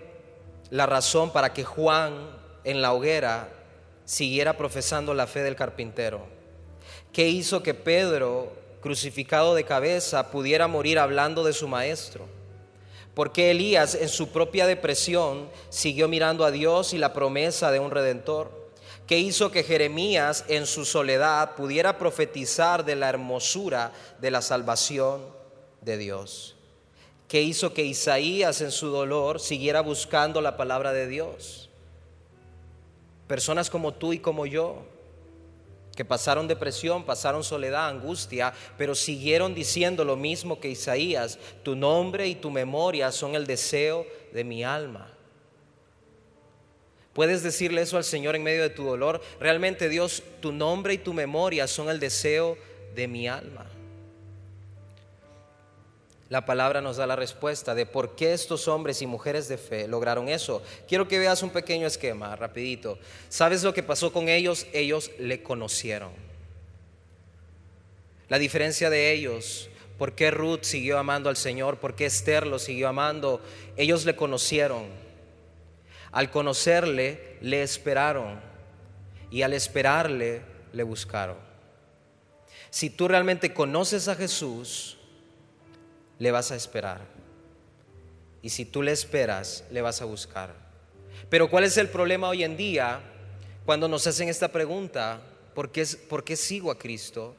la 0.71 0.85
razón 0.85 1.31
para 1.31 1.53
que 1.53 1.63
Juan 1.63 2.29
en 2.63 2.81
la 2.81 2.93
hoguera 2.93 3.49
siguiera 4.05 4.57
profesando 4.57 5.13
la 5.13 5.27
fe 5.27 5.43
del 5.43 5.55
carpintero? 5.55 6.25
¿Qué 7.13 7.27
hizo 7.27 7.61
que 7.61 7.73
Pedro, 7.73 8.53
crucificado 8.85 9.55
de 9.55 9.63
cabeza, 9.63 10.29
pudiera 10.29 10.67
morir 10.67 10.99
hablando 10.99 11.43
de 11.43 11.53
su 11.53 11.67
maestro? 11.67 12.27
Porque 13.15 13.49
Elías 13.49 13.95
en 13.95 14.09
su 14.09 14.29
propia 14.29 14.67
depresión 14.67 15.49
siguió 15.69 16.07
mirando 16.07 16.45
a 16.45 16.51
Dios 16.51 16.93
y 16.93 16.99
la 16.99 17.11
promesa 17.11 17.71
de 17.71 17.79
un 17.79 17.89
redentor, 17.89 18.69
que 19.07 19.17
hizo 19.17 19.49
que 19.49 19.63
Jeremías 19.63 20.45
en 20.49 20.67
su 20.67 20.85
soledad 20.85 21.55
pudiera 21.55 21.97
profetizar 21.97 22.85
de 22.85 22.95
la 22.95 23.09
hermosura 23.09 23.91
de 24.21 24.29
la 24.29 24.43
salvación 24.43 25.25
de 25.81 25.97
Dios, 25.97 26.55
que 27.27 27.41
hizo 27.41 27.73
que 27.73 27.85
Isaías 27.85 28.61
en 28.61 28.71
su 28.71 28.89
dolor 28.89 29.39
siguiera 29.39 29.81
buscando 29.81 30.41
la 30.41 30.57
palabra 30.57 30.93
de 30.93 31.07
Dios. 31.07 31.71
Personas 33.25 33.71
como 33.71 33.95
tú 33.95 34.13
y 34.13 34.19
como 34.19 34.45
yo, 34.45 34.83
que 35.95 36.05
pasaron 36.05 36.47
depresión, 36.47 37.03
pasaron 37.03 37.43
soledad, 37.43 37.87
angustia, 37.87 38.53
pero 38.77 38.95
siguieron 38.95 39.55
diciendo 39.55 40.03
lo 40.03 40.15
mismo 40.15 40.59
que 40.59 40.69
Isaías, 40.69 41.39
tu 41.63 41.75
nombre 41.75 42.27
y 42.27 42.35
tu 42.35 42.51
memoria 42.51 43.11
son 43.11 43.35
el 43.35 43.47
deseo 43.47 44.05
de 44.33 44.43
mi 44.43 44.63
alma. 44.63 45.11
Puedes 47.13 47.43
decirle 47.43 47.81
eso 47.81 47.95
al 47.95 48.03
Señor 48.03 48.35
en 48.35 48.43
medio 48.43 48.61
de 48.61 48.69
tu 48.69 48.83
dolor. 48.83 49.21
Realmente 49.39 49.87
Dios, 49.87 50.21
tu 50.41 50.51
nombre 50.51 50.93
y 50.93 50.97
tu 50.97 51.13
memoria 51.13 51.65
son 51.65 51.89
el 51.89 51.99
deseo 51.99 52.57
de 52.93 53.07
mi 53.07 53.27
alma 53.27 53.65
la 56.27 56.45
palabra 56.45 56.81
nos 56.81 56.97
da 56.97 57.05
la 57.05 57.15
respuesta 57.15 57.75
de 57.75 57.85
por 57.85 58.15
qué 58.15 58.33
estos 58.33 58.67
hombres 58.67 59.01
y 59.03 59.05
mujeres 59.05 59.47
de 59.47 59.57
fe 59.57 59.87
lograron 59.87 60.27
eso. 60.27 60.63
Quiero 60.87 61.07
que 61.07 61.19
veas 61.19 61.43
un 61.43 61.51
pequeño 61.51 61.85
esquema, 61.85 62.35
rapidito. 62.35 62.97
¿Sabes 63.29 63.63
lo 63.63 63.75
que 63.75 63.83
pasó 63.83 64.11
con 64.11 64.27
ellos? 64.27 64.65
Ellos 64.73 65.11
le 65.19 65.43
conocieron. 65.43 66.11
La 68.27 68.39
diferencia 68.39 68.89
de 68.89 69.11
ellos, 69.11 69.69
por 69.99 70.13
qué 70.13 70.31
Ruth 70.31 70.63
siguió 70.63 70.97
amando 70.97 71.29
al 71.29 71.37
Señor, 71.37 71.77
por 71.77 71.95
qué 71.95 72.07
Esther 72.07 72.47
lo 72.47 72.57
siguió 72.57 72.87
amando, 72.87 73.39
ellos 73.77 74.03
le 74.05 74.15
conocieron. 74.15 74.87
Al 76.11 76.31
conocerle, 76.31 77.37
le 77.41 77.61
esperaron. 77.61 78.39
Y 79.29 79.43
al 79.43 79.53
esperarle, 79.53 80.41
le 80.73 80.81
buscaron. 80.81 81.37
Si 82.71 82.89
tú 82.89 83.07
realmente 83.07 83.53
conoces 83.53 84.07
a 84.07 84.15
Jesús, 84.15 84.97
le 86.19 86.31
vas 86.31 86.51
a 86.51 86.55
esperar. 86.55 87.01
Y 88.41 88.49
si 88.49 88.65
tú 88.65 88.81
le 88.81 88.91
esperas, 88.91 89.63
le 89.71 89.81
vas 89.81 90.01
a 90.01 90.05
buscar. 90.05 90.53
Pero 91.29 91.49
¿cuál 91.49 91.63
es 91.63 91.77
el 91.77 91.89
problema 91.89 92.29
hoy 92.29 92.43
en 92.43 92.57
día 92.57 93.01
cuando 93.65 93.87
nos 93.87 94.05
hacen 94.07 94.29
esta 94.29 94.49
pregunta? 94.49 95.19
¿Por 95.53 95.71
qué, 95.71 95.85
¿Por 96.09 96.23
qué 96.23 96.35
sigo 96.35 96.69
a 96.69 96.77
Cristo? 96.77 97.35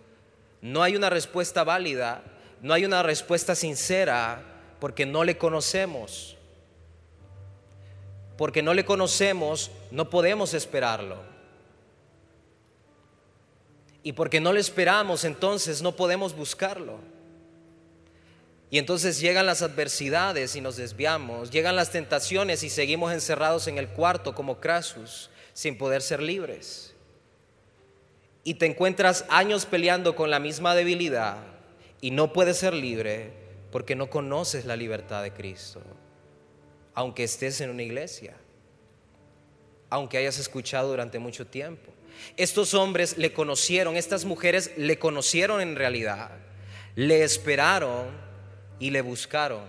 No 0.60 0.82
hay 0.82 0.96
una 0.96 1.10
respuesta 1.10 1.62
válida, 1.64 2.22
no 2.62 2.74
hay 2.74 2.84
una 2.84 3.02
respuesta 3.02 3.54
sincera 3.54 4.42
porque 4.80 5.06
no 5.06 5.22
le 5.24 5.38
conocemos. 5.38 6.36
Porque 8.36 8.62
no 8.62 8.74
le 8.74 8.84
conocemos, 8.84 9.70
no 9.90 10.10
podemos 10.10 10.54
esperarlo. 10.54 11.22
Y 14.02 14.12
porque 14.12 14.40
no 14.40 14.52
le 14.52 14.60
esperamos, 14.60 15.24
entonces 15.24 15.82
no 15.82 15.92
podemos 15.92 16.34
buscarlo. 16.36 16.98
Y 18.70 18.78
entonces 18.78 19.20
llegan 19.20 19.46
las 19.46 19.62
adversidades 19.62 20.56
y 20.56 20.60
nos 20.60 20.76
desviamos, 20.76 21.50
llegan 21.50 21.76
las 21.76 21.92
tentaciones 21.92 22.62
y 22.62 22.70
seguimos 22.70 23.12
encerrados 23.12 23.68
en 23.68 23.78
el 23.78 23.88
cuarto 23.88 24.34
como 24.34 24.60
Crasus, 24.60 25.30
sin 25.52 25.78
poder 25.78 26.02
ser 26.02 26.20
libres. 26.20 26.94
Y 28.42 28.54
te 28.54 28.66
encuentras 28.66 29.24
años 29.28 29.66
peleando 29.66 30.16
con 30.16 30.30
la 30.30 30.40
misma 30.40 30.74
debilidad 30.74 31.38
y 32.00 32.10
no 32.10 32.32
puedes 32.32 32.58
ser 32.58 32.74
libre 32.74 33.32
porque 33.70 33.94
no 33.94 34.10
conoces 34.10 34.64
la 34.64 34.76
libertad 34.76 35.22
de 35.22 35.32
Cristo, 35.32 35.80
aunque 36.94 37.24
estés 37.24 37.60
en 37.60 37.70
una 37.70 37.82
iglesia, 37.82 38.34
aunque 39.90 40.18
hayas 40.18 40.38
escuchado 40.38 40.88
durante 40.88 41.18
mucho 41.18 41.46
tiempo. 41.46 41.92
Estos 42.36 42.74
hombres 42.74 43.16
le 43.16 43.32
conocieron, 43.32 43.96
estas 43.96 44.24
mujeres 44.24 44.72
le 44.76 44.98
conocieron 44.98 45.60
en 45.60 45.76
realidad, 45.76 46.30
le 46.94 47.22
esperaron 47.22 48.25
y 48.78 48.90
le 48.90 49.00
buscaron. 49.00 49.62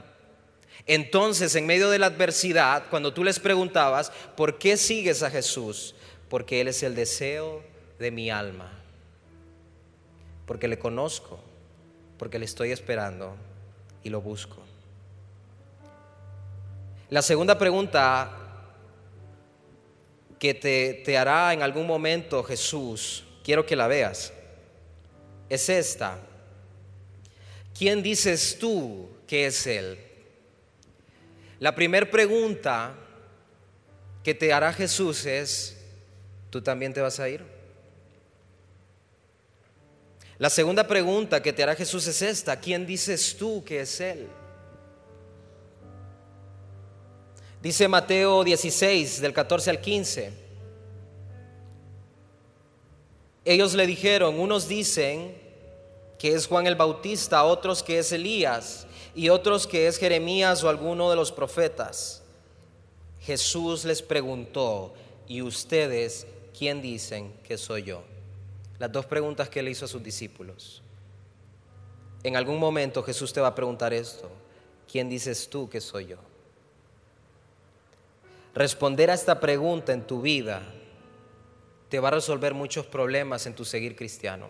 Entonces, 0.85 1.55
en 1.55 1.65
medio 1.65 1.89
de 1.89 1.99
la 1.99 2.07
adversidad, 2.07 2.83
cuando 2.89 3.13
tú 3.13 3.23
les 3.23 3.39
preguntabas, 3.39 4.11
¿por 4.35 4.57
qué 4.57 4.77
sigues 4.77 5.23
a 5.23 5.29
Jesús? 5.29 5.95
Porque 6.29 6.61
Él 6.61 6.69
es 6.69 6.83
el 6.83 6.95
deseo 6.95 7.63
de 7.99 8.11
mi 8.11 8.29
alma. 8.29 8.71
Porque 10.45 10.67
le 10.67 10.79
conozco, 10.79 11.39
porque 12.17 12.39
le 12.39 12.45
estoy 12.45 12.71
esperando 12.71 13.35
y 14.03 14.09
lo 14.09 14.21
busco. 14.21 14.57
La 17.09 17.21
segunda 17.21 17.57
pregunta 17.57 18.31
que 20.39 20.53
te, 20.53 21.01
te 21.05 21.17
hará 21.17 21.53
en 21.53 21.63
algún 21.63 21.87
momento 21.87 22.43
Jesús, 22.43 23.23
quiero 23.43 23.65
que 23.65 23.75
la 23.75 23.87
veas, 23.87 24.31
es 25.49 25.69
esta. 25.69 26.17
¿Quién 27.77 28.01
dices 28.01 28.57
tú 28.59 29.07
que 29.27 29.45
es 29.45 29.67
Él? 29.67 29.97
La 31.59 31.75
primera 31.75 32.09
pregunta 32.09 32.95
que 34.23 34.33
te 34.33 34.51
hará 34.51 34.73
Jesús 34.73 35.25
es, 35.25 35.77
¿tú 36.49 36.61
también 36.61 36.93
te 36.93 37.01
vas 37.01 37.19
a 37.19 37.29
ir? 37.29 37.43
La 40.37 40.49
segunda 40.49 40.87
pregunta 40.87 41.41
que 41.41 41.53
te 41.53 41.63
hará 41.63 41.75
Jesús 41.75 42.05
es 42.07 42.21
esta, 42.21 42.59
¿quién 42.59 42.85
dices 42.85 43.35
tú 43.37 43.63
que 43.63 43.81
es 43.81 43.99
Él? 43.99 44.27
Dice 47.61 47.87
Mateo 47.87 48.43
16, 48.43 49.19
del 49.19 49.33
14 49.33 49.71
al 49.71 49.81
15. 49.81 50.31
Ellos 53.45 53.73
le 53.73 53.87
dijeron, 53.87 54.39
unos 54.39 54.67
dicen, 54.67 55.46
que 56.17 56.33
es 56.33 56.47
Juan 56.47 56.67
el 56.67 56.75
Bautista, 56.75 57.43
otros 57.43 57.83
que 57.83 57.99
es 57.99 58.11
Elías 58.11 58.87
y 59.15 59.29
otros 59.29 59.67
que 59.67 59.87
es 59.87 59.97
Jeremías 59.97 60.63
o 60.63 60.69
alguno 60.69 61.09
de 61.09 61.15
los 61.15 61.31
profetas. 61.31 62.23
Jesús 63.21 63.85
les 63.85 64.01
preguntó, 64.01 64.93
¿y 65.27 65.41
ustedes 65.41 66.27
quién 66.57 66.81
dicen 66.81 67.33
que 67.43 67.57
soy 67.57 67.83
yo? 67.83 68.03
Las 68.79 68.91
dos 68.91 69.05
preguntas 69.05 69.49
que 69.49 69.59
él 69.59 69.69
hizo 69.69 69.85
a 69.85 69.87
sus 69.87 70.03
discípulos. 70.03 70.81
En 72.23 72.35
algún 72.35 72.59
momento 72.59 73.03
Jesús 73.03 73.33
te 73.33 73.41
va 73.41 73.47
a 73.47 73.55
preguntar 73.55 73.93
esto. 73.93 74.29
¿Quién 74.91 75.09
dices 75.09 75.49
tú 75.49 75.69
que 75.69 75.81
soy 75.81 76.07
yo? 76.07 76.17
Responder 78.55 79.11
a 79.11 79.13
esta 79.13 79.39
pregunta 79.39 79.93
en 79.93 80.07
tu 80.07 80.21
vida 80.21 80.63
te 81.89 81.99
va 81.99 82.09
a 82.09 82.11
resolver 82.11 82.53
muchos 82.53 82.85
problemas 82.85 83.45
en 83.45 83.53
tu 83.53 83.63
seguir 83.63 83.95
cristiano. 83.95 84.49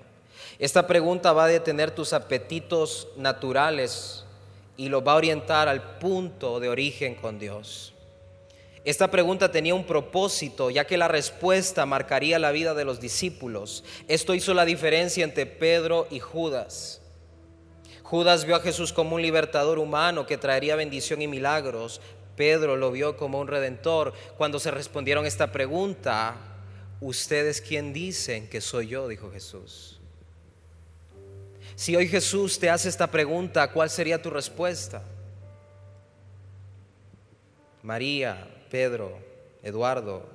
Esta 0.60 0.88
pregunta 0.88 1.34
va 1.34 1.46
a 1.46 1.48
detener 1.48 1.92
tus 1.92 2.14
apetitos 2.14 3.08
naturales 3.16 4.26
y 4.78 4.90
los 4.90 5.06
va 5.06 5.14
a 5.14 5.18
orientar 5.18 5.68
al 5.68 5.98
punto 5.98 6.60
de 6.60 6.70
origen 6.70 7.16
con 7.16 7.40
Dios. 7.40 7.94
Esta 8.88 9.12
pregunta 9.12 9.52
tenía 9.52 9.76
un 9.76 9.86
propósito, 9.86 10.70
ya 10.70 10.88
que 10.88 10.98
la 10.98 11.10
respuesta 11.10 11.86
marcaría 11.86 12.40
la 12.40 12.52
vida 12.52 12.74
de 12.74 12.86
los 12.86 13.02
discípulos. 13.02 13.84
Esto 14.08 14.34
hizo 14.34 14.54
la 14.54 14.64
diferencia 14.64 15.26
entre 15.26 15.46
Pedro 15.46 16.08
y 16.10 16.20
Judas. 16.20 17.02
Judas 18.02 18.46
vio 18.46 18.56
a 18.56 18.62
Jesús 18.62 18.94
como 18.94 19.18
un 19.18 19.22
libertador 19.22 19.78
humano 19.80 20.26
que 20.26 20.38
traería 20.38 20.78
bendición 20.78 21.22
y 21.22 21.28
milagros. 21.28 22.00
Pedro 22.38 22.78
lo 22.78 22.90
vio 22.94 23.18
como 23.18 23.42
un 23.42 23.50
redentor. 23.50 24.14
Cuando 24.38 24.58
se 24.58 24.72
respondieron 24.72 25.26
esta 25.26 25.52
pregunta, 25.52 26.38
¿ustedes 27.02 27.60
quién 27.60 27.92
dicen 27.92 28.48
que 28.48 28.62
soy 28.62 28.88
yo? 28.88 29.10
dijo 29.10 29.30
Jesús. 29.32 29.97
Si 31.78 31.96
hoy 31.96 32.08
Jesús 32.08 32.58
te 32.58 32.72
hace 32.72 32.90
esta 32.90 33.06
pregunta, 33.06 33.72
¿cuál 33.72 33.92
sería 33.92 34.20
tu 34.20 34.32
respuesta? 34.32 35.04
María, 37.84 38.48
Pedro, 38.72 39.16
Eduardo, 39.62 40.28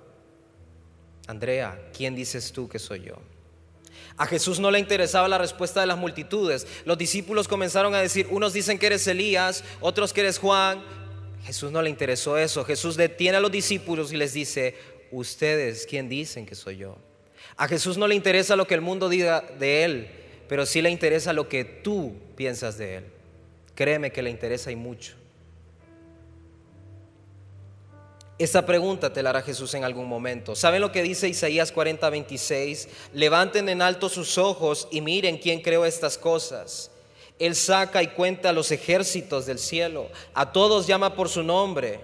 Andrea, 1.27 1.91
¿quién 1.97 2.15
dices 2.15 2.53
tú 2.53 2.69
que 2.69 2.79
soy 2.79 3.03
yo? 3.03 3.17
A 4.17 4.27
Jesús 4.27 4.61
no 4.61 4.71
le 4.71 4.79
interesaba 4.79 5.27
la 5.27 5.37
respuesta 5.37 5.81
de 5.81 5.89
las 5.89 5.99
multitudes. 5.99 6.65
Los 6.85 6.97
discípulos 6.97 7.49
comenzaron 7.49 7.93
a 7.97 8.01
decir, 8.01 8.29
unos 8.31 8.53
dicen 8.53 8.79
que 8.79 8.87
eres 8.87 9.05
Elías, 9.09 9.65
otros 9.81 10.13
que 10.13 10.21
eres 10.21 10.39
Juan. 10.39 10.81
Jesús 11.43 11.73
no 11.73 11.83
le 11.83 11.91
interesó 11.91 12.39
eso. 12.39 12.65
Jesús 12.65 12.97
detiene 12.97 13.39
a 13.39 13.41
los 13.41 13.51
discípulos 13.51 14.13
y 14.13 14.17
les 14.17 14.33
dice, 14.33 14.77
ustedes, 15.11 15.87
¿quién 15.91 16.09
dicen 16.09 16.47
que 16.47 16.55
soy 16.55 16.77
yo? 16.77 16.99
A 17.57 17.67
Jesús 17.67 17.99
no 17.99 18.07
le 18.07 18.15
interesa 18.15 18.55
lo 18.55 18.69
que 18.69 18.75
el 18.75 18.81
mundo 18.81 19.09
diga 19.09 19.41
de 19.59 19.83
él, 19.83 20.22
pero 20.53 20.67
sí 20.67 20.83
le 20.83 20.91
interesa 20.91 21.33
lo 21.33 21.49
que 21.49 21.65
tú 21.65 22.13
piensas 22.37 22.77
de 22.77 22.97
él. 22.97 23.05
Créeme 23.75 24.13
que 24.13 24.21
le 24.21 24.29
interesa 24.29 24.71
y 24.71 24.77
mucho. 24.77 25.15
Esta 28.39 28.67
pregunta 28.67 29.11
te 29.11 29.23
la 29.23 29.31
hará 29.31 29.41
Jesús 29.41 29.73
en 29.73 29.83
algún 29.83 30.07
momento. 30.07 30.55
¿Saben 30.55 30.83
lo 30.83 30.93
que 30.93 31.03
dice 31.03 31.27
Isaías 31.27 31.73
40, 31.73 32.11
26? 32.11 32.87
Levanten 33.15 33.71
en 33.71 33.81
alto 33.81 34.11
sus 34.11 34.37
ojos 34.37 34.89
y 34.91 35.01
miren 35.01 35.39
quién 35.39 35.63
creó 35.63 35.87
estas 35.87 36.19
cosas. 36.19 36.91
Él 37.39 37.57
saca 37.57 38.03
y 38.03 38.09
cuenta 38.09 38.53
los 38.53 38.73
ejércitos 38.73 39.47
del 39.47 39.59
cielo. 39.59 40.11
A 40.35 40.53
todos 40.53 40.87
llama 40.87 41.15
por 41.15 41.31
su 41.31 41.43
nombre. 41.43 41.99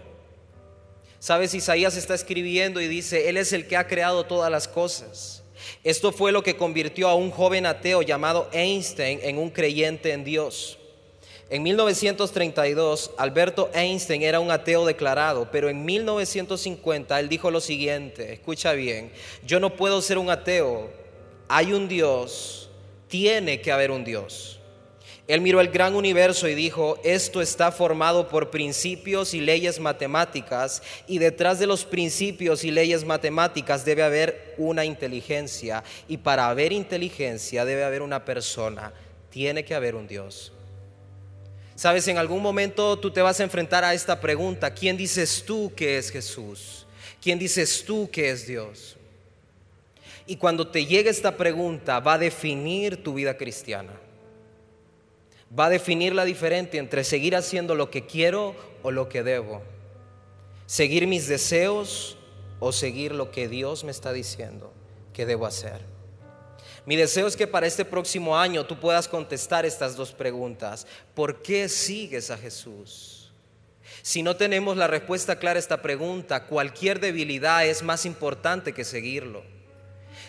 ¿Sabes? 1.19 1.53
Isaías 1.53 1.99
está 1.99 2.15
escribiendo 2.15 2.81
y 2.81 2.89
dice, 2.89 3.29
Él 3.29 3.37
es 3.37 3.53
el 3.53 3.69
que 3.69 3.77
ha 3.77 3.87
creado 3.87 4.25
todas 4.25 4.51
las 4.51 4.67
cosas. 4.67 5.38
Esto 5.85 6.13
fue 6.13 6.33
lo 6.33 6.43
que 6.43 6.57
convirtió 6.57 7.09
a 7.09 7.15
un 7.15 7.31
joven 7.31 7.67
ateo 7.67 8.03
llamado 8.03 8.49
Einstein 8.53 9.21
en 9.23 9.39
un 9.39 9.51
creyente 9.51 10.13
en 10.13 10.25
Dios. 10.25 10.79
En 11.51 11.63
1932, 11.63 13.13
Alberto 13.17 13.71
Einstein 13.73 14.23
era 14.23 14.39
un 14.39 14.51
ateo 14.51 14.85
declarado, 14.85 15.49
pero 15.51 15.71
en 15.71 15.83
1950 15.83 17.19
él 17.19 17.31
dijo 17.31 17.51
lo 17.51 17.63
siguiente, 17.63 18.35
escucha 18.35 18.73
bien, 18.73 19.11
yo 19.47 19.59
no 19.59 19.75
puedo 19.75 20.03
ser 20.03 20.19
un 20.19 20.29
ateo, 20.29 20.91
hay 21.49 21.73
un 21.73 21.89
Dios, 21.89 22.69
tiene 23.09 23.63
que 23.63 23.73
haber 23.73 23.91
un 23.91 24.05
Dios. 24.05 24.58
Él 25.29 25.43
miró 25.43 25.61
el 25.61 25.69
gran 25.69 25.95
universo 25.95 26.49
y 26.49 26.55
dijo, 26.55 26.99
esto 27.05 27.43
está 27.43 27.71
formado 27.71 28.29
por 28.29 28.49
principios 28.49 29.35
y 29.35 29.41
leyes 29.41 29.79
matemáticas 29.79 30.83
y 31.07 31.19
detrás 31.19 31.59
de 31.59 31.67
los 31.67 31.85
principios 31.85 32.65
y 32.65 32.71
leyes 32.71 33.05
matemáticas 33.05 33.85
debe 33.85 34.03
haber 34.03 34.55
una 34.57 34.87
inteligencia 34.87 35.85
y 36.09 36.17
para 36.17 36.49
haber 36.49 36.73
inteligencia 36.73 37.67
debe 37.67 37.85
haber 37.85 38.01
una 38.01 38.25
persona, 38.25 38.95
tiene 39.29 39.67
que 39.67 39.75
haber 39.75 39.97
un 39.97 40.09
Dios. 40.09 40.51
Sabes, 41.77 42.09
en 42.09 42.17
algún 42.17 42.41
momento 42.41 42.99
tú 42.99 43.11
te 43.11 43.21
vas 43.21 43.39
a 43.39 43.45
enfrentar 43.45 43.85
a 43.85 43.93
esta 43.93 44.19
pregunta, 44.19 44.73
¿quién 44.73 44.97
dices 44.97 45.45
tú 45.47 45.71
que 45.77 45.99
es 45.99 46.11
Jesús? 46.11 46.87
¿Quién 47.21 47.39
dices 47.39 47.85
tú 47.85 48.09
que 48.11 48.31
es 48.31 48.47
Dios? 48.47 48.97
Y 50.27 50.37
cuando 50.37 50.67
te 50.67 50.87
llegue 50.87 51.11
esta 51.11 51.37
pregunta 51.37 52.01
va 52.01 52.15
a 52.15 52.19
definir 52.19 53.03
tu 53.03 53.13
vida 53.13 53.37
cristiana. 53.37 54.08
Va 55.57 55.67
a 55.67 55.71
definir 55.71 56.15
la 56.15 56.25
diferencia 56.25 56.81
entre 56.81 57.05
seguir 57.05 57.37
haciendo 57.37 57.75
lo 57.75 57.91
que 57.91 58.07
quiero 58.07 58.55
o 58.83 58.91
lo 58.91 59.09
que 59.09 59.23
debo. 59.23 59.63
Seguir 60.67 61.07
mis 61.07 61.27
deseos 61.27 62.17
o 62.61 62.73
seguir 62.73 63.13
lo 63.13 63.31
que 63.31 63.49
Dios 63.49 63.85
me 63.85 63.91
está 63.91 64.13
diciendo 64.13 64.73
que 65.13 65.25
debo 65.25 65.47
hacer. 65.47 65.81
Mi 66.85 66.97
deseo 66.97 67.27
es 67.27 67.37
que 67.37 67.47
para 67.47 67.67
este 67.67 67.85
próximo 67.85 68.37
año 68.37 68.65
tú 68.65 68.79
puedas 68.79 69.09
contestar 69.09 69.67
estas 69.67 69.97
dos 69.97 70.13
preguntas. 70.13 70.87
¿Por 71.15 71.43
qué 71.43 71.69
sigues 71.69 72.31
a 72.31 72.39
Jesús? 72.39 73.31
Si 74.03 74.23
no 74.23 74.37
tenemos 74.37 74.77
la 74.77 74.87
respuesta 74.87 75.39
clara 75.39 75.59
a 75.59 75.61
esta 75.61 75.83
pregunta, 75.83 76.47
cualquier 76.47 77.01
debilidad 77.01 77.67
es 77.67 77.83
más 77.83 78.07
importante 78.07 78.73
que 78.73 78.85
seguirlo. 78.85 79.43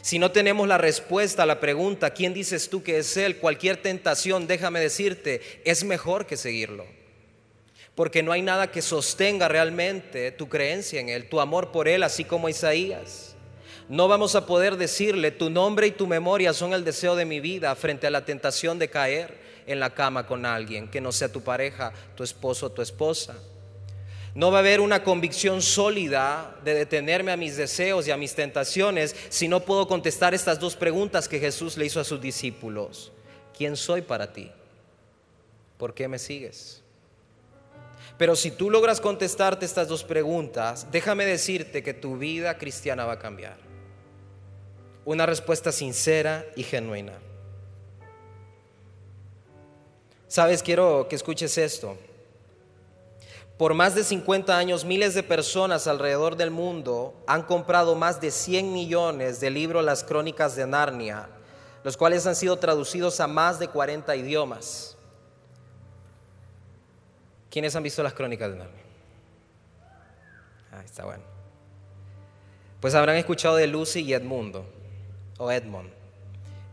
Si 0.01 0.19
no 0.19 0.31
tenemos 0.31 0.67
la 0.67 0.77
respuesta 0.77 1.43
a 1.43 1.45
la 1.45 1.59
pregunta, 1.59 2.11
¿quién 2.11 2.33
dices 2.33 2.69
tú 2.69 2.83
que 2.83 2.99
es 2.99 3.17
Él? 3.17 3.37
Cualquier 3.37 3.77
tentación, 3.77 4.47
déjame 4.47 4.79
decirte, 4.79 5.41
es 5.65 5.83
mejor 5.83 6.25
que 6.25 6.37
seguirlo. 6.37 6.85
Porque 7.95 8.23
no 8.23 8.31
hay 8.31 8.41
nada 8.41 8.71
que 8.71 8.81
sostenga 8.81 9.49
realmente 9.49 10.31
tu 10.31 10.47
creencia 10.47 11.01
en 11.01 11.09
Él, 11.09 11.27
tu 11.27 11.41
amor 11.41 11.71
por 11.71 11.87
Él, 11.87 12.03
así 12.03 12.23
como 12.23 12.47
Isaías. 12.47 13.35
No 13.89 14.07
vamos 14.07 14.35
a 14.35 14.45
poder 14.45 14.77
decirle, 14.77 15.31
tu 15.31 15.49
nombre 15.49 15.87
y 15.87 15.91
tu 15.91 16.07
memoria 16.07 16.53
son 16.53 16.73
el 16.73 16.85
deseo 16.85 17.15
de 17.15 17.25
mi 17.25 17.39
vida 17.39 17.75
frente 17.75 18.07
a 18.07 18.11
la 18.11 18.23
tentación 18.23 18.79
de 18.79 18.89
caer 18.89 19.35
en 19.65 19.79
la 19.79 19.89
cama 19.89 20.25
con 20.25 20.45
alguien 20.45 20.87
que 20.87 21.01
no 21.01 21.11
sea 21.11 21.31
tu 21.31 21.41
pareja, 21.41 21.91
tu 22.15 22.23
esposo 22.23 22.67
o 22.67 22.71
tu 22.71 22.81
esposa. 22.81 23.35
No 24.35 24.51
va 24.51 24.57
a 24.57 24.61
haber 24.61 24.79
una 24.79 25.03
convicción 25.03 25.61
sólida 25.61 26.55
de 26.63 26.73
detenerme 26.73 27.31
a 27.31 27.37
mis 27.37 27.57
deseos 27.57 28.07
y 28.07 28.11
a 28.11 28.17
mis 28.17 28.35
tentaciones 28.35 29.15
si 29.29 29.47
no 29.47 29.61
puedo 29.61 29.87
contestar 29.87 30.33
estas 30.33 30.59
dos 30.59 30.75
preguntas 30.75 31.27
que 31.27 31.39
Jesús 31.39 31.77
le 31.77 31.85
hizo 31.85 31.99
a 31.99 32.03
sus 32.03 32.21
discípulos. 32.21 33.11
¿Quién 33.57 33.75
soy 33.75 34.01
para 34.01 34.31
ti? 34.31 34.51
¿Por 35.77 35.93
qué 35.93 36.07
me 36.07 36.19
sigues? 36.19 36.81
Pero 38.17 38.35
si 38.35 38.51
tú 38.51 38.69
logras 38.69 39.01
contestarte 39.01 39.65
estas 39.65 39.87
dos 39.87 40.03
preguntas, 40.03 40.87
déjame 40.91 41.25
decirte 41.25 41.81
que 41.81 41.93
tu 41.93 42.17
vida 42.17 42.57
cristiana 42.57 43.05
va 43.05 43.13
a 43.13 43.19
cambiar 43.19 43.69
una 45.05 45.25
respuesta 45.25 45.71
sincera 45.71 46.45
y 46.55 46.61
genuina. 46.61 47.13
Sabes, 50.27 50.61
quiero 50.61 51.07
que 51.09 51.15
escuches 51.15 51.57
esto. 51.57 51.97
Por 53.59 53.73
más 53.73 53.93
de 53.93 54.05
50 54.05 54.57
años, 54.57 54.85
miles 54.85 55.13
de 55.15 55.21
personas 55.21 55.85
alrededor 55.85 56.37
del 56.37 56.49
mundo 56.49 57.13
han 57.27 57.43
comprado 57.43 57.93
más 57.93 58.21
de 58.21 58.31
100 58.31 58.71
millones 58.71 59.41
de 59.41 59.49
libros 59.49 59.83
Las 59.83 60.05
Crónicas 60.05 60.55
de 60.55 60.65
Narnia, 60.65 61.27
los 61.83 61.97
cuales 61.97 62.25
han 62.25 62.37
sido 62.37 62.55
traducidos 62.55 63.19
a 63.19 63.27
más 63.27 63.59
de 63.59 63.67
40 63.67 64.15
idiomas. 64.15 64.95
¿Quiénes 67.51 67.75
han 67.75 67.83
visto 67.83 68.01
las 68.01 68.13
Crónicas 68.13 68.49
de 68.49 68.59
Narnia? 68.59 68.83
Ah, 70.71 70.81
está 70.85 71.03
bueno. 71.03 71.23
Pues 72.79 72.95
habrán 72.95 73.17
escuchado 73.17 73.57
de 73.57 73.67
Lucy 73.67 73.99
y 74.05 74.13
Edmundo 74.13 74.65
o 75.37 75.51
Edmond. 75.51 75.89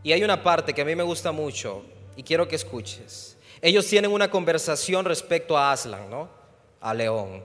Y 0.03 0.13
hay 0.13 0.23
una 0.23 0.41
parte 0.41 0.73
que 0.73 0.83
a 0.83 0.85
mí 0.85 0.95
me 0.95 1.03
gusta 1.03 1.33
mucho 1.33 1.83
y 2.15 2.23
quiero 2.23 2.47
que 2.47 2.55
escuches. 2.55 3.35
Ellos 3.61 3.85
tienen 3.87 4.09
una 4.09 4.31
conversación 4.31 5.03
respecto 5.03 5.57
a 5.57 5.73
Aslan, 5.73 6.09
¿no? 6.09 6.36
A 6.81 6.93
León. 6.93 7.43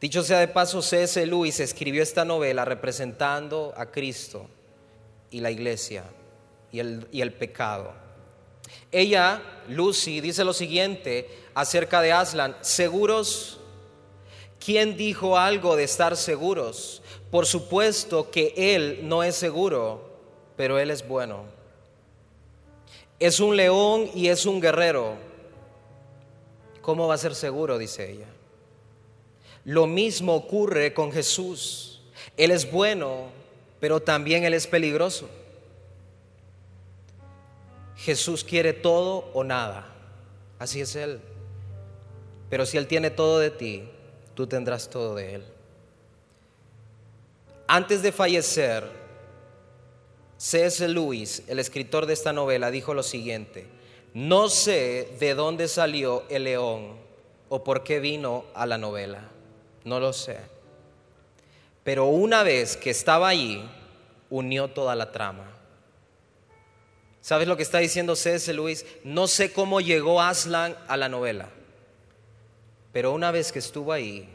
Dicho 0.00 0.22
sea 0.22 0.40
de 0.40 0.48
paso, 0.48 0.82
C.S. 0.82 1.24
Lewis 1.26 1.60
escribió 1.60 2.02
esta 2.02 2.24
novela 2.24 2.64
representando 2.64 3.72
a 3.76 3.86
Cristo 3.86 4.46
y 5.30 5.40
la 5.40 5.50
iglesia 5.50 6.04
y 6.70 6.80
el, 6.80 7.08
y 7.10 7.20
el 7.20 7.32
pecado. 7.32 7.92
Ella, 8.92 9.42
Lucy, 9.68 10.20
dice 10.20 10.44
lo 10.44 10.52
siguiente 10.52 11.28
acerca 11.54 12.00
de 12.02 12.12
Aslan, 12.12 12.56
seguros, 12.60 13.60
¿quién 14.64 14.96
dijo 14.96 15.38
algo 15.38 15.76
de 15.76 15.84
estar 15.84 16.16
seguros? 16.16 17.02
Por 17.30 17.46
supuesto 17.46 18.30
que 18.30 18.52
él 18.56 19.00
no 19.02 19.22
es 19.22 19.36
seguro, 19.36 20.06
pero 20.56 20.78
Él 20.78 20.90
es 20.90 21.06
bueno. 21.06 21.44
Es 23.20 23.40
un 23.40 23.56
león 23.56 24.10
y 24.14 24.28
es 24.28 24.46
un 24.46 24.60
guerrero. 24.60 25.14
¿Cómo 26.86 27.08
va 27.08 27.14
a 27.14 27.18
ser 27.18 27.34
seguro? 27.34 27.78
dice 27.78 28.08
ella. 28.08 28.28
Lo 29.64 29.88
mismo 29.88 30.36
ocurre 30.36 30.94
con 30.94 31.10
Jesús. 31.10 32.00
Él 32.36 32.52
es 32.52 32.70
bueno, 32.70 33.24
pero 33.80 33.98
también 33.98 34.44
Él 34.44 34.54
es 34.54 34.68
peligroso. 34.68 35.28
Jesús 37.96 38.44
quiere 38.44 38.72
todo 38.72 39.28
o 39.34 39.42
nada. 39.42 39.92
Así 40.60 40.80
es 40.80 40.94
Él. 40.94 41.18
Pero 42.50 42.64
si 42.64 42.76
Él 42.76 42.86
tiene 42.86 43.10
todo 43.10 43.40
de 43.40 43.50
ti, 43.50 43.88
tú 44.36 44.46
tendrás 44.46 44.88
todo 44.88 45.16
de 45.16 45.34
Él. 45.34 45.44
Antes 47.66 48.00
de 48.00 48.12
fallecer, 48.12 48.84
C.S. 50.36 50.86
Lewis, 50.86 51.42
el 51.48 51.58
escritor 51.58 52.06
de 52.06 52.12
esta 52.12 52.32
novela, 52.32 52.70
dijo 52.70 52.94
lo 52.94 53.02
siguiente, 53.02 53.66
no 54.16 54.48
sé 54.48 55.14
de 55.20 55.34
dónde 55.34 55.68
salió 55.68 56.24
el 56.30 56.44
león 56.44 56.96
o 57.50 57.62
por 57.62 57.84
qué 57.84 58.00
vino 58.00 58.46
a 58.54 58.64
la 58.64 58.78
novela, 58.78 59.28
no 59.84 60.00
lo 60.00 60.14
sé. 60.14 60.38
Pero 61.84 62.06
una 62.06 62.42
vez 62.42 62.78
que 62.78 62.88
estaba 62.88 63.28
allí, 63.28 63.62
unió 64.30 64.68
toda 64.68 64.94
la 64.94 65.12
trama. 65.12 65.44
¿Sabes 67.20 67.46
lo 67.46 67.58
que 67.58 67.62
está 67.62 67.76
diciendo 67.76 68.16
C.S. 68.16 68.54
Lewis? 68.54 68.86
No 69.04 69.26
sé 69.26 69.52
cómo 69.52 69.82
llegó 69.82 70.22
Aslan 70.22 70.74
a 70.88 70.96
la 70.96 71.10
novela, 71.10 71.50
pero 72.94 73.12
una 73.12 73.30
vez 73.32 73.52
que 73.52 73.58
estuvo 73.58 73.92
ahí, 73.92 74.26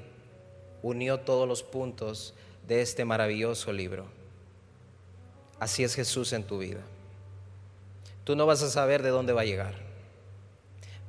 unió 0.83 1.21
todos 1.21 1.47
los 1.47 1.63
puntos 1.63 2.35
de 2.67 2.83
este 2.83 3.03
maravilloso 3.03 3.73
libro. 3.73 4.05
Así 5.59 5.83
es 5.83 5.95
Jesús 5.95 6.33
en 6.33 6.43
tu 6.43 6.59
vida. 6.59 6.81
Tú 8.31 8.37
no 8.37 8.45
vas 8.45 8.63
a 8.63 8.69
saber 8.69 9.03
de 9.03 9.09
dónde 9.09 9.33
va 9.33 9.41
a 9.41 9.43
llegar. 9.43 9.73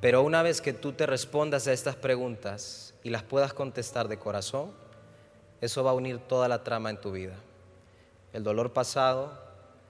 Pero 0.01 0.23
una 0.23 0.43
vez 0.43 0.59
que 0.59 0.73
tú 0.73 0.91
te 0.91 1.05
respondas 1.05 1.67
a 1.67 1.71
estas 1.71 1.95
preguntas 1.95 2.95
y 3.01 3.11
las 3.11 3.23
puedas 3.23 3.53
contestar 3.53 4.09
de 4.09 4.19
corazón, 4.19 4.71
eso 5.61 5.85
va 5.85 5.91
a 5.91 5.93
unir 5.93 6.17
toda 6.17 6.49
la 6.49 6.65
trama 6.65 6.89
en 6.89 6.99
tu 6.99 7.13
vida. 7.13 7.35
El 8.33 8.43
dolor 8.43 8.73
pasado, 8.73 9.39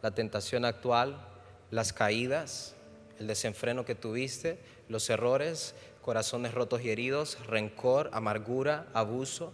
la 0.04 0.12
tentación 0.12 0.64
actual, 0.64 1.26
las 1.72 1.92
caídas, 1.92 2.76
el 3.18 3.26
desenfreno 3.26 3.84
que 3.84 3.96
tuviste, 3.96 4.60
los 4.88 5.10
errores, 5.10 5.74
corazones 6.04 6.54
rotos 6.54 6.84
y 6.84 6.92
heridos, 6.92 7.40
rencor, 7.48 8.12
amargura, 8.14 8.86
abuso, 8.94 9.52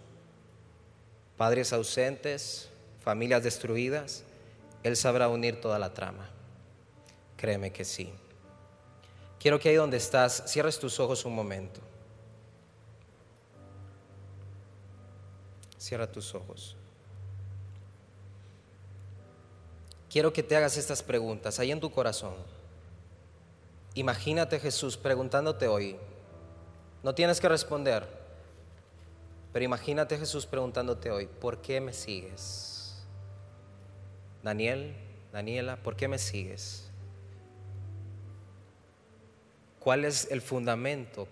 padres 1.37 1.71
ausentes, 1.71 2.67
familias 2.99 3.41
destruidas, 3.41 4.25
Él 4.83 4.97
sabrá 4.97 5.29
unir 5.29 5.61
toda 5.61 5.79
la 5.79 5.93
trama. 5.93 6.29
Créeme 7.39 7.71
que 7.71 7.85
sí. 7.85 8.13
Quiero 9.39 9.57
que 9.57 9.69
ahí 9.69 9.75
donde 9.75 9.95
estás, 9.95 10.43
cierres 10.45 10.77
tus 10.77 10.99
ojos 10.99 11.23
un 11.23 11.33
momento. 11.33 11.79
Cierra 15.77 16.11
tus 16.11 16.35
ojos. 16.35 16.75
Quiero 20.09 20.33
que 20.33 20.43
te 20.43 20.57
hagas 20.57 20.75
estas 20.75 21.01
preguntas 21.01 21.59
ahí 21.59 21.71
en 21.71 21.79
tu 21.79 21.89
corazón. 21.89 22.33
Imagínate 23.93 24.59
Jesús 24.59 24.97
preguntándote 24.97 25.69
hoy. 25.69 25.95
No 27.03 27.15
tienes 27.15 27.39
que 27.39 27.47
responder. 27.47 28.05
Pero 29.53 29.63
imagínate 29.63 30.17
Jesús 30.17 30.45
preguntándote 30.45 31.09
hoy, 31.09 31.25
¿por 31.25 31.61
qué 31.61 31.79
me 31.79 31.93
sigues? 31.93 33.01
Daniel, 34.43 34.93
Daniela, 35.31 35.77
¿por 35.77 35.95
qué 35.95 36.09
me 36.09 36.19
sigues? 36.19 36.88
¿Cuál 39.79 40.05
es 40.05 40.27
el 40.29 40.41
fundamento? 40.41 41.27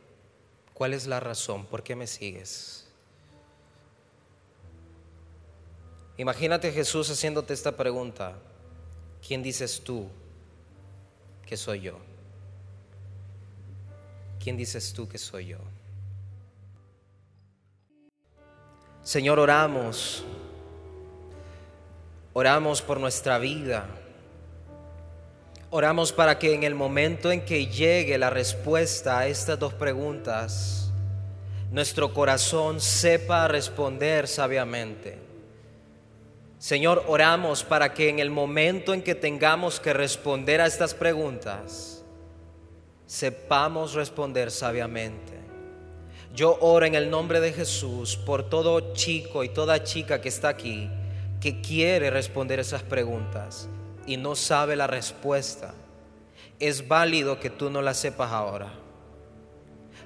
¿Cuál 0.74 0.94
es 0.94 1.08
la 1.08 1.20
razón? 1.20 1.66
¿Por 1.66 1.84
qué 1.84 1.96
me 1.96 2.08
sigues? 2.08 2.88
Imagínate 6.18 6.72
Jesús 6.72 7.10
haciéndote 7.10 7.54
esta 7.54 7.76
pregunta. 7.76 8.36
¿Quién 9.26 9.44
dices 9.44 9.82
tú 9.84 10.08
que 11.46 11.58
soy 11.58 11.82
yo? 11.82 12.00
¿Quién 14.44 14.58
dices 14.58 14.94
tú 14.94 15.08
que 15.08 15.18
soy 15.18 15.48
yo? 15.48 15.58
Señor, 19.04 19.40
oramos. 19.40 20.24
Oramos 22.34 22.82
por 22.82 23.00
nuestra 23.00 23.38
vida. 23.40 23.88
Oramos 25.70 26.14
para 26.14 26.40
que 26.40 26.54
en 26.54 26.64
el 26.64 26.76
momento 26.76 27.30
en 27.30 27.44
que 27.44 27.68
llegue 27.68 28.18
la 28.18 28.30
respuesta 28.30 29.20
a 29.20 29.28
estas 29.28 29.60
dos 29.60 29.74
preguntas, 29.74 30.94
nuestro 31.72 32.14
corazón 32.14 32.80
sepa 32.80 33.50
responder 33.50 34.30
sabiamente. 34.30 35.20
Señor, 36.58 37.04
oramos 37.08 37.66
para 37.66 37.94
que 37.94 38.08
en 38.08 38.20
el 38.20 38.30
momento 38.30 38.94
en 38.94 39.02
que 39.02 39.14
tengamos 39.14 39.82
que 39.82 39.92
responder 39.92 40.62
a 40.62 40.68
estas 40.68 40.94
preguntas, 40.94 42.02
sepamos 43.06 43.94
responder 43.94 44.52
sabiamente. 44.52 45.34
Yo 46.34 46.58
oro 46.62 46.86
en 46.86 46.96
el 46.96 47.10
nombre 47.10 47.42
de 47.42 47.52
Jesús 47.52 48.16
por 48.16 48.50
todo 48.50 48.94
chico 48.94 49.44
y 49.44 49.50
toda 49.50 49.84
chica 49.84 50.22
que 50.22 50.30
está 50.30 50.48
aquí, 50.48 50.90
que 51.42 51.60
quiere 51.60 52.10
responder 52.10 52.58
esas 52.62 52.84
preguntas 52.84 53.68
y 54.08 54.18
no 54.18 54.36
sabe 54.36 54.76
la 54.76 54.88
respuesta. 54.88 55.76
Es 56.60 56.88
válido 56.88 57.40
que 57.40 57.52
tú 57.52 57.70
no 57.70 57.84
la 57.84 57.94
sepas 57.94 58.32
ahora. 58.32 58.74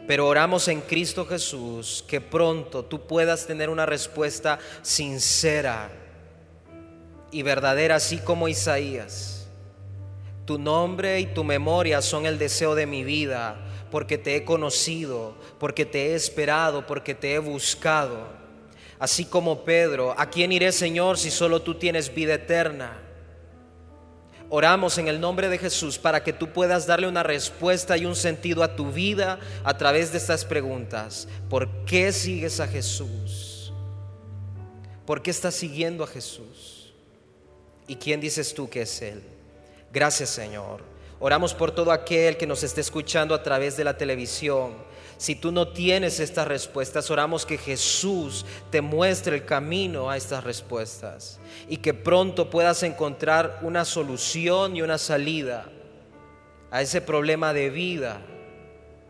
Pero 0.07 0.27
oramos 0.27 0.67
en 0.67 0.81
Cristo 0.81 1.25
Jesús 1.25 2.03
que 2.07 2.19
pronto 2.19 2.83
tú 2.83 3.07
puedas 3.07 3.45
tener 3.45 3.69
una 3.69 3.85
respuesta 3.85 4.59
sincera 4.81 5.89
y 7.31 7.43
verdadera, 7.43 7.95
así 7.95 8.17
como 8.17 8.49
Isaías. 8.49 9.47
Tu 10.45 10.57
nombre 10.57 11.19
y 11.19 11.27
tu 11.27 11.43
memoria 11.43 12.01
son 12.01 12.25
el 12.25 12.37
deseo 12.37 12.75
de 12.75 12.87
mi 12.87 13.03
vida 13.03 13.55
porque 13.91 14.17
te 14.17 14.35
he 14.35 14.43
conocido, 14.43 15.35
porque 15.59 15.85
te 15.85 16.07
he 16.07 16.15
esperado, 16.15 16.87
porque 16.87 17.13
te 17.13 17.33
he 17.33 17.39
buscado. 17.39 18.27
Así 18.97 19.25
como 19.25 19.63
Pedro, 19.63 20.15
¿a 20.17 20.29
quién 20.29 20.51
iré 20.51 20.71
Señor 20.71 21.17
si 21.17 21.29
solo 21.29 21.61
tú 21.61 21.75
tienes 21.75 22.13
vida 22.13 22.35
eterna? 22.35 23.10
Oramos 24.53 24.97
en 24.97 25.07
el 25.07 25.21
nombre 25.21 25.47
de 25.47 25.57
Jesús 25.57 25.97
para 25.97 26.25
que 26.25 26.33
tú 26.33 26.51
puedas 26.51 26.85
darle 26.85 27.07
una 27.07 27.23
respuesta 27.23 27.95
y 27.95 28.05
un 28.05 28.17
sentido 28.17 28.63
a 28.63 28.75
tu 28.75 28.91
vida 28.91 29.39
a 29.63 29.77
través 29.77 30.11
de 30.11 30.17
estas 30.17 30.43
preguntas. 30.43 31.29
¿Por 31.49 31.85
qué 31.85 32.11
sigues 32.11 32.59
a 32.59 32.67
Jesús? 32.67 33.71
¿Por 35.05 35.21
qué 35.21 35.31
estás 35.31 35.55
siguiendo 35.55 36.03
a 36.03 36.07
Jesús? 36.07 36.93
¿Y 37.87 37.95
quién 37.95 38.19
dices 38.19 38.53
tú 38.53 38.69
que 38.69 38.81
es 38.81 39.01
Él? 39.01 39.23
Gracias 39.93 40.31
Señor. 40.31 40.81
Oramos 41.21 41.53
por 41.53 41.71
todo 41.71 41.93
aquel 41.93 42.35
que 42.35 42.45
nos 42.45 42.61
esté 42.63 42.81
escuchando 42.81 43.33
a 43.33 43.43
través 43.43 43.77
de 43.77 43.85
la 43.85 43.97
televisión. 43.97 44.73
Si 45.21 45.35
tú 45.35 45.51
no 45.51 45.67
tienes 45.67 46.19
estas 46.19 46.47
respuestas, 46.47 47.11
oramos 47.11 47.45
que 47.45 47.59
Jesús 47.59 48.43
te 48.71 48.81
muestre 48.81 49.35
el 49.35 49.45
camino 49.45 50.09
a 50.09 50.17
estas 50.17 50.43
respuestas 50.43 51.39
y 51.69 51.77
que 51.77 51.93
pronto 51.93 52.49
puedas 52.49 52.81
encontrar 52.81 53.59
una 53.61 53.85
solución 53.85 54.75
y 54.75 54.81
una 54.81 54.97
salida 54.97 55.69
a 56.71 56.81
ese 56.81 57.01
problema 57.01 57.53
de 57.53 57.69
vida 57.69 58.19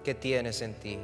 que 0.04 0.14
tienes 0.14 0.62
en 0.62 0.74
ti. 0.74 1.00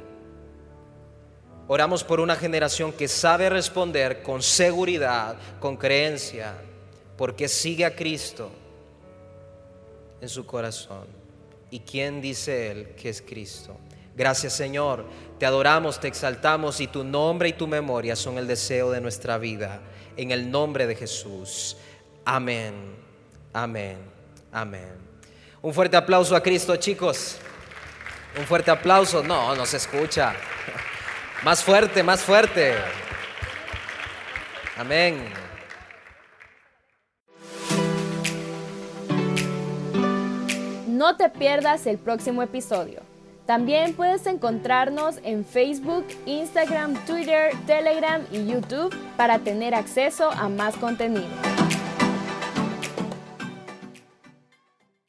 Oramos 1.68 2.04
por 2.04 2.20
una 2.20 2.36
generación 2.36 2.92
que 2.92 3.08
sabe 3.08 3.48
responder 3.48 4.22
con 4.22 4.42
seguridad, 4.42 5.36
con 5.58 5.78
creencia, 5.78 6.52
porque 7.16 7.48
sigue 7.48 7.86
a 7.86 7.96
Cristo 7.96 8.50
en 10.20 10.28
su 10.28 10.44
corazón. 10.44 11.06
¿Y 11.70 11.80
quién 11.80 12.20
dice 12.20 12.70
él 12.70 12.88
que 12.94 13.08
es 13.08 13.22
Cristo? 13.22 13.74
Gracias 14.18 14.52
Señor, 14.52 15.04
te 15.38 15.46
adoramos, 15.46 16.00
te 16.00 16.08
exaltamos 16.08 16.80
y 16.80 16.88
tu 16.88 17.04
nombre 17.04 17.50
y 17.50 17.52
tu 17.52 17.68
memoria 17.68 18.16
son 18.16 18.36
el 18.36 18.48
deseo 18.48 18.90
de 18.90 19.00
nuestra 19.00 19.38
vida. 19.38 19.80
En 20.16 20.32
el 20.32 20.50
nombre 20.50 20.88
de 20.88 20.96
Jesús. 20.96 21.76
Amén, 22.24 22.96
amén, 23.52 23.98
amén. 24.50 24.96
Un 25.62 25.72
fuerte 25.72 25.96
aplauso 25.96 26.34
a 26.34 26.42
Cristo 26.42 26.74
chicos. 26.74 27.36
Un 28.36 28.44
fuerte 28.44 28.72
aplauso. 28.72 29.22
No, 29.22 29.54
no 29.54 29.64
se 29.64 29.76
escucha. 29.76 30.34
Más 31.44 31.62
fuerte, 31.62 32.02
más 32.02 32.20
fuerte. 32.20 32.74
Amén. 34.76 35.32
No 40.88 41.16
te 41.16 41.30
pierdas 41.30 41.86
el 41.86 41.98
próximo 41.98 42.42
episodio. 42.42 43.07
También 43.48 43.94
puedes 43.94 44.26
encontrarnos 44.26 45.20
en 45.22 45.42
Facebook, 45.42 46.04
Instagram, 46.26 47.02
Twitter, 47.06 47.52
Telegram 47.66 48.20
y 48.30 48.46
YouTube 48.46 48.94
para 49.16 49.38
tener 49.38 49.74
acceso 49.74 50.30
a 50.30 50.50
más 50.50 50.76
contenido. 50.76 51.57